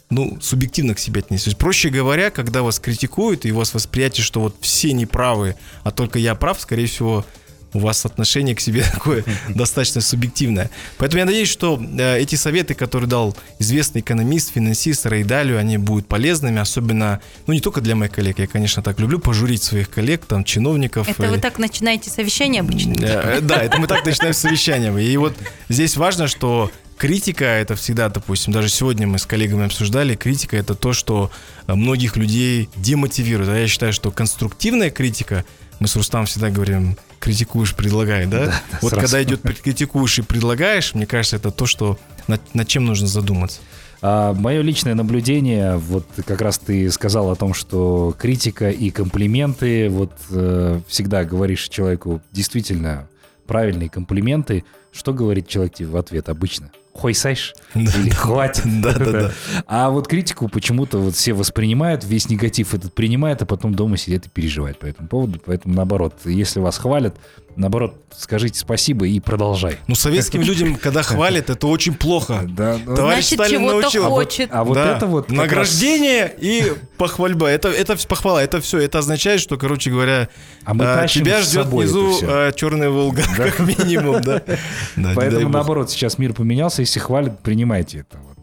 ну, 0.09 0.39
субъективно 0.41 0.95
к 0.95 0.99
себе. 0.99 1.21
То 1.21 1.35
есть, 1.35 1.59
проще 1.59 1.91
говоря, 1.91 2.31
когда 2.31 2.63
вас 2.63 2.79
критикуют, 2.79 3.45
и 3.45 3.53
у 3.53 3.57
вас 3.57 3.75
восприятие, 3.75 4.25
что 4.25 4.41
вот 4.41 4.57
все 4.63 4.95
неправы, 4.95 5.57
а 5.83 5.91
только 5.91 6.19
я 6.19 6.35
прав, 6.35 6.59
скорее 6.59 6.87
всего, 6.87 7.27
у 7.75 7.81
вас 7.81 8.07
отношение 8.07 8.55
к 8.55 8.61
себе 8.61 8.83
такое 8.93 9.25
достаточно 9.49 10.01
субъективное. 10.01 10.71
Поэтому 10.99 11.19
я 11.19 11.27
надеюсь, 11.27 11.49
что 11.49 11.81
э, 11.81 12.19
эти 12.19 12.37
советы, 12.37 12.75
которые 12.75 13.09
дал 13.09 13.37
известный 13.59 14.01
экономист, 14.01 14.55
финансист 14.55 15.07
Рейдалю, 15.07 15.59
они 15.59 15.77
будут 15.77 16.07
полезными, 16.07 16.61
особенно, 16.61 17.21
ну, 17.47 17.53
не 17.53 17.61
только 17.61 17.81
для 17.81 17.97
моих 17.97 18.13
коллег, 18.13 18.39
я, 18.39 18.47
конечно, 18.47 18.83
так 18.83 18.99
люблю 19.01 19.19
пожурить 19.19 19.63
своих 19.63 19.91
коллег, 19.91 20.25
там, 20.25 20.45
чиновников. 20.45 21.09
Это 21.09 21.29
вы 21.29 21.37
э, 21.37 21.41
так 21.41 21.59
начинаете 21.59 22.11
совещание 22.11 22.61
обычно? 22.61 22.95
Э, 23.01 23.41
Да, 23.41 23.57
это 23.57 23.79
мы 23.79 23.87
так 23.87 24.07
начинаем 24.07 24.35
с 24.35 24.39
совещанием. 24.39 24.97
И 24.99 25.17
вот 25.17 25.35
здесь 25.69 25.97
важно, 25.97 26.29
что 26.29 26.71
критика 26.97 27.45
это 27.45 27.75
всегда, 27.75 28.09
допустим, 28.09 28.53
даже 28.53 28.69
сегодня 28.69 29.07
мы 29.07 29.19
с 29.19 29.27
коллегами 29.27 29.67
обсуждали, 29.67 30.15
критика 30.15 30.57
это 30.57 30.75
то, 30.75 30.93
что 30.93 31.31
э, 31.67 31.75
многих 31.75 32.17
людей 32.17 32.69
демотивирует. 32.77 33.51
А 33.51 33.59
я 33.59 33.69
считаю, 33.69 33.93
что 33.93 34.11
конструктивная 34.11 34.91
критика, 34.91 35.45
мы 35.81 35.89
с 35.89 35.97
Рустамом 35.97 36.27
всегда 36.27 36.51
говорим, 36.51 36.97
критикуешь, 37.25 37.75
предлагай, 37.75 38.27
да? 38.27 38.47
да, 38.47 38.63
вот 38.83 38.91
сразу. 38.91 39.07
когда 39.07 39.23
идет 39.23 39.41
критикуешь 39.41 40.19
и 40.19 40.23
предлагаешь, 40.23 40.95
мне 40.95 41.07
кажется, 41.07 41.37
это 41.37 41.51
то, 41.51 41.65
что 41.65 41.99
над, 42.29 42.55
над 42.55 42.69
чем 42.69 42.85
нужно 42.85 43.07
задуматься. 43.07 43.61
А, 44.03 44.35
мое 44.35 44.61
личное 44.61 44.95
наблюдение, 44.95 45.77
вот 45.77 46.07
как 46.27 46.43
раз 46.43 46.59
ты 46.59 46.91
сказал 46.91 47.31
о 47.31 47.37
том, 47.37 47.55
что 47.55 48.15
критика 48.19 48.69
и 48.69 48.91
комплименты, 48.91 49.89
вот 49.89 50.13
э, 50.31 50.81
всегда 50.87 51.25
говоришь 51.25 51.69
человеку 51.71 52.21
действительно 52.31 53.09
правильные 53.47 53.89
комплименты, 53.89 54.65
что 54.93 55.15
говорит 55.15 55.49
человек 55.49 55.75
тебе 55.77 55.89
в 55.89 55.97
ответ 55.97 56.29
обычно? 56.29 56.71
Хой 56.95 57.13
сайш? 57.13 57.55
Или 57.75 58.11
хватит? 58.11 58.65
Да, 58.81 58.93
да, 58.93 59.13
да. 59.13 59.33
А 59.67 59.91
вот 59.91 60.07
критику 60.07 60.49
почему-то 60.49 60.99
вот 60.99 61.15
все 61.15 61.33
воспринимают, 61.33 62.05
весь 62.05 62.29
негатив 62.31 62.73
этот 62.73 62.95
принимает, 62.95 63.43
а 63.43 63.47
потом 63.47 63.75
дома 63.75 63.97
сидят 63.97 64.27
и 64.27 64.29
переживают 64.29 64.79
по 64.79 64.87
этому 64.87 65.09
поводу. 65.09 65.41
Поэтому 65.45 65.75
наоборот, 65.75 66.15
если 66.25 66.61
вас 66.61 66.79
хвалят, 66.79 67.17
наоборот, 67.57 67.97
скажите 68.17 68.59
спасибо 68.59 69.07
и 69.07 69.21
продолжай. 69.21 69.79
Ну, 69.87 69.95
советским 69.95 70.43
людям, 70.43 70.77
когда 70.77 71.03
хвалят, 71.03 71.51
это 71.51 71.67
очень 71.67 71.95
плохо. 71.95 72.43
Да, 72.55 72.79
ну, 72.85 72.95
Товарищ 72.95 73.29
Значит, 73.29 73.47
Сталин 73.47 73.61
чего-то 73.61 73.81
научил. 73.81 74.05
хочет. 74.11 74.49
а 74.53 74.65
вот 74.65 74.75
Да. 74.75 74.97
это 74.97 75.07
вот 75.07 75.31
награждение 75.31 76.33
и 76.39 76.73
похвальба. 76.99 77.49
Это, 77.49 77.69
это 77.69 77.97
похвала, 78.07 78.43
это 78.43 78.61
все. 78.61 78.79
Это 78.79 78.99
означает, 78.99 79.41
что, 79.41 79.57
короче 79.57 79.91
говоря, 79.91 80.29
А 80.65 80.75
мы 80.75 80.85
а, 80.85 81.07
тебя 81.09 81.41
ждет 81.43 81.67
внизу 81.67 82.19
а, 82.23 82.53
черная 82.53 82.91
Волга, 82.91 83.23
как 83.37 83.59
минимум, 83.61 84.21
да. 84.23 84.43
Да, 84.97 85.13
Поэтому, 85.15 85.49
наоборот, 85.49 85.91
сейчас 85.91 86.19
мир 86.19 86.33
поменялся. 86.33 86.83
Если 86.83 87.01
хвалят, 87.01 87.43
принимайте 87.43 88.01
это. 88.01 88.19
Вот. 88.19 88.37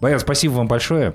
Баян, 0.00 0.20
спасибо 0.20 0.52
вам 0.54 0.68
большое. 0.68 1.14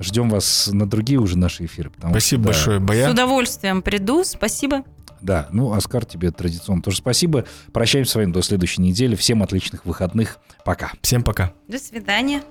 Ждем 0.00 0.30
вас 0.30 0.68
на 0.72 0.88
другие 0.88 1.20
уже 1.20 1.38
наши 1.38 1.66
эфиры. 1.66 1.90
потому 1.90 2.14
Спасибо 2.14 2.52
что, 2.52 2.72
да, 2.72 2.78
большое, 2.80 3.08
С 3.08 3.12
удовольствием 3.12 3.82
приду, 3.82 4.24
спасибо. 4.24 4.84
Да, 5.20 5.48
ну, 5.52 5.72
Оскар, 5.72 6.06
тебе 6.06 6.30
традиционно 6.30 6.82
тоже 6.82 6.96
спасибо. 6.96 7.44
Прощаемся 7.72 8.12
с 8.12 8.14
вами 8.14 8.32
до 8.32 8.40
следующей 8.42 8.80
недели. 8.80 9.14
Всем 9.14 9.42
отличных 9.42 9.84
выходных. 9.84 10.38
Пока. 10.64 10.92
Всем 11.02 11.22
пока. 11.22 11.52
До 11.68 11.78
свидания. 11.78 12.42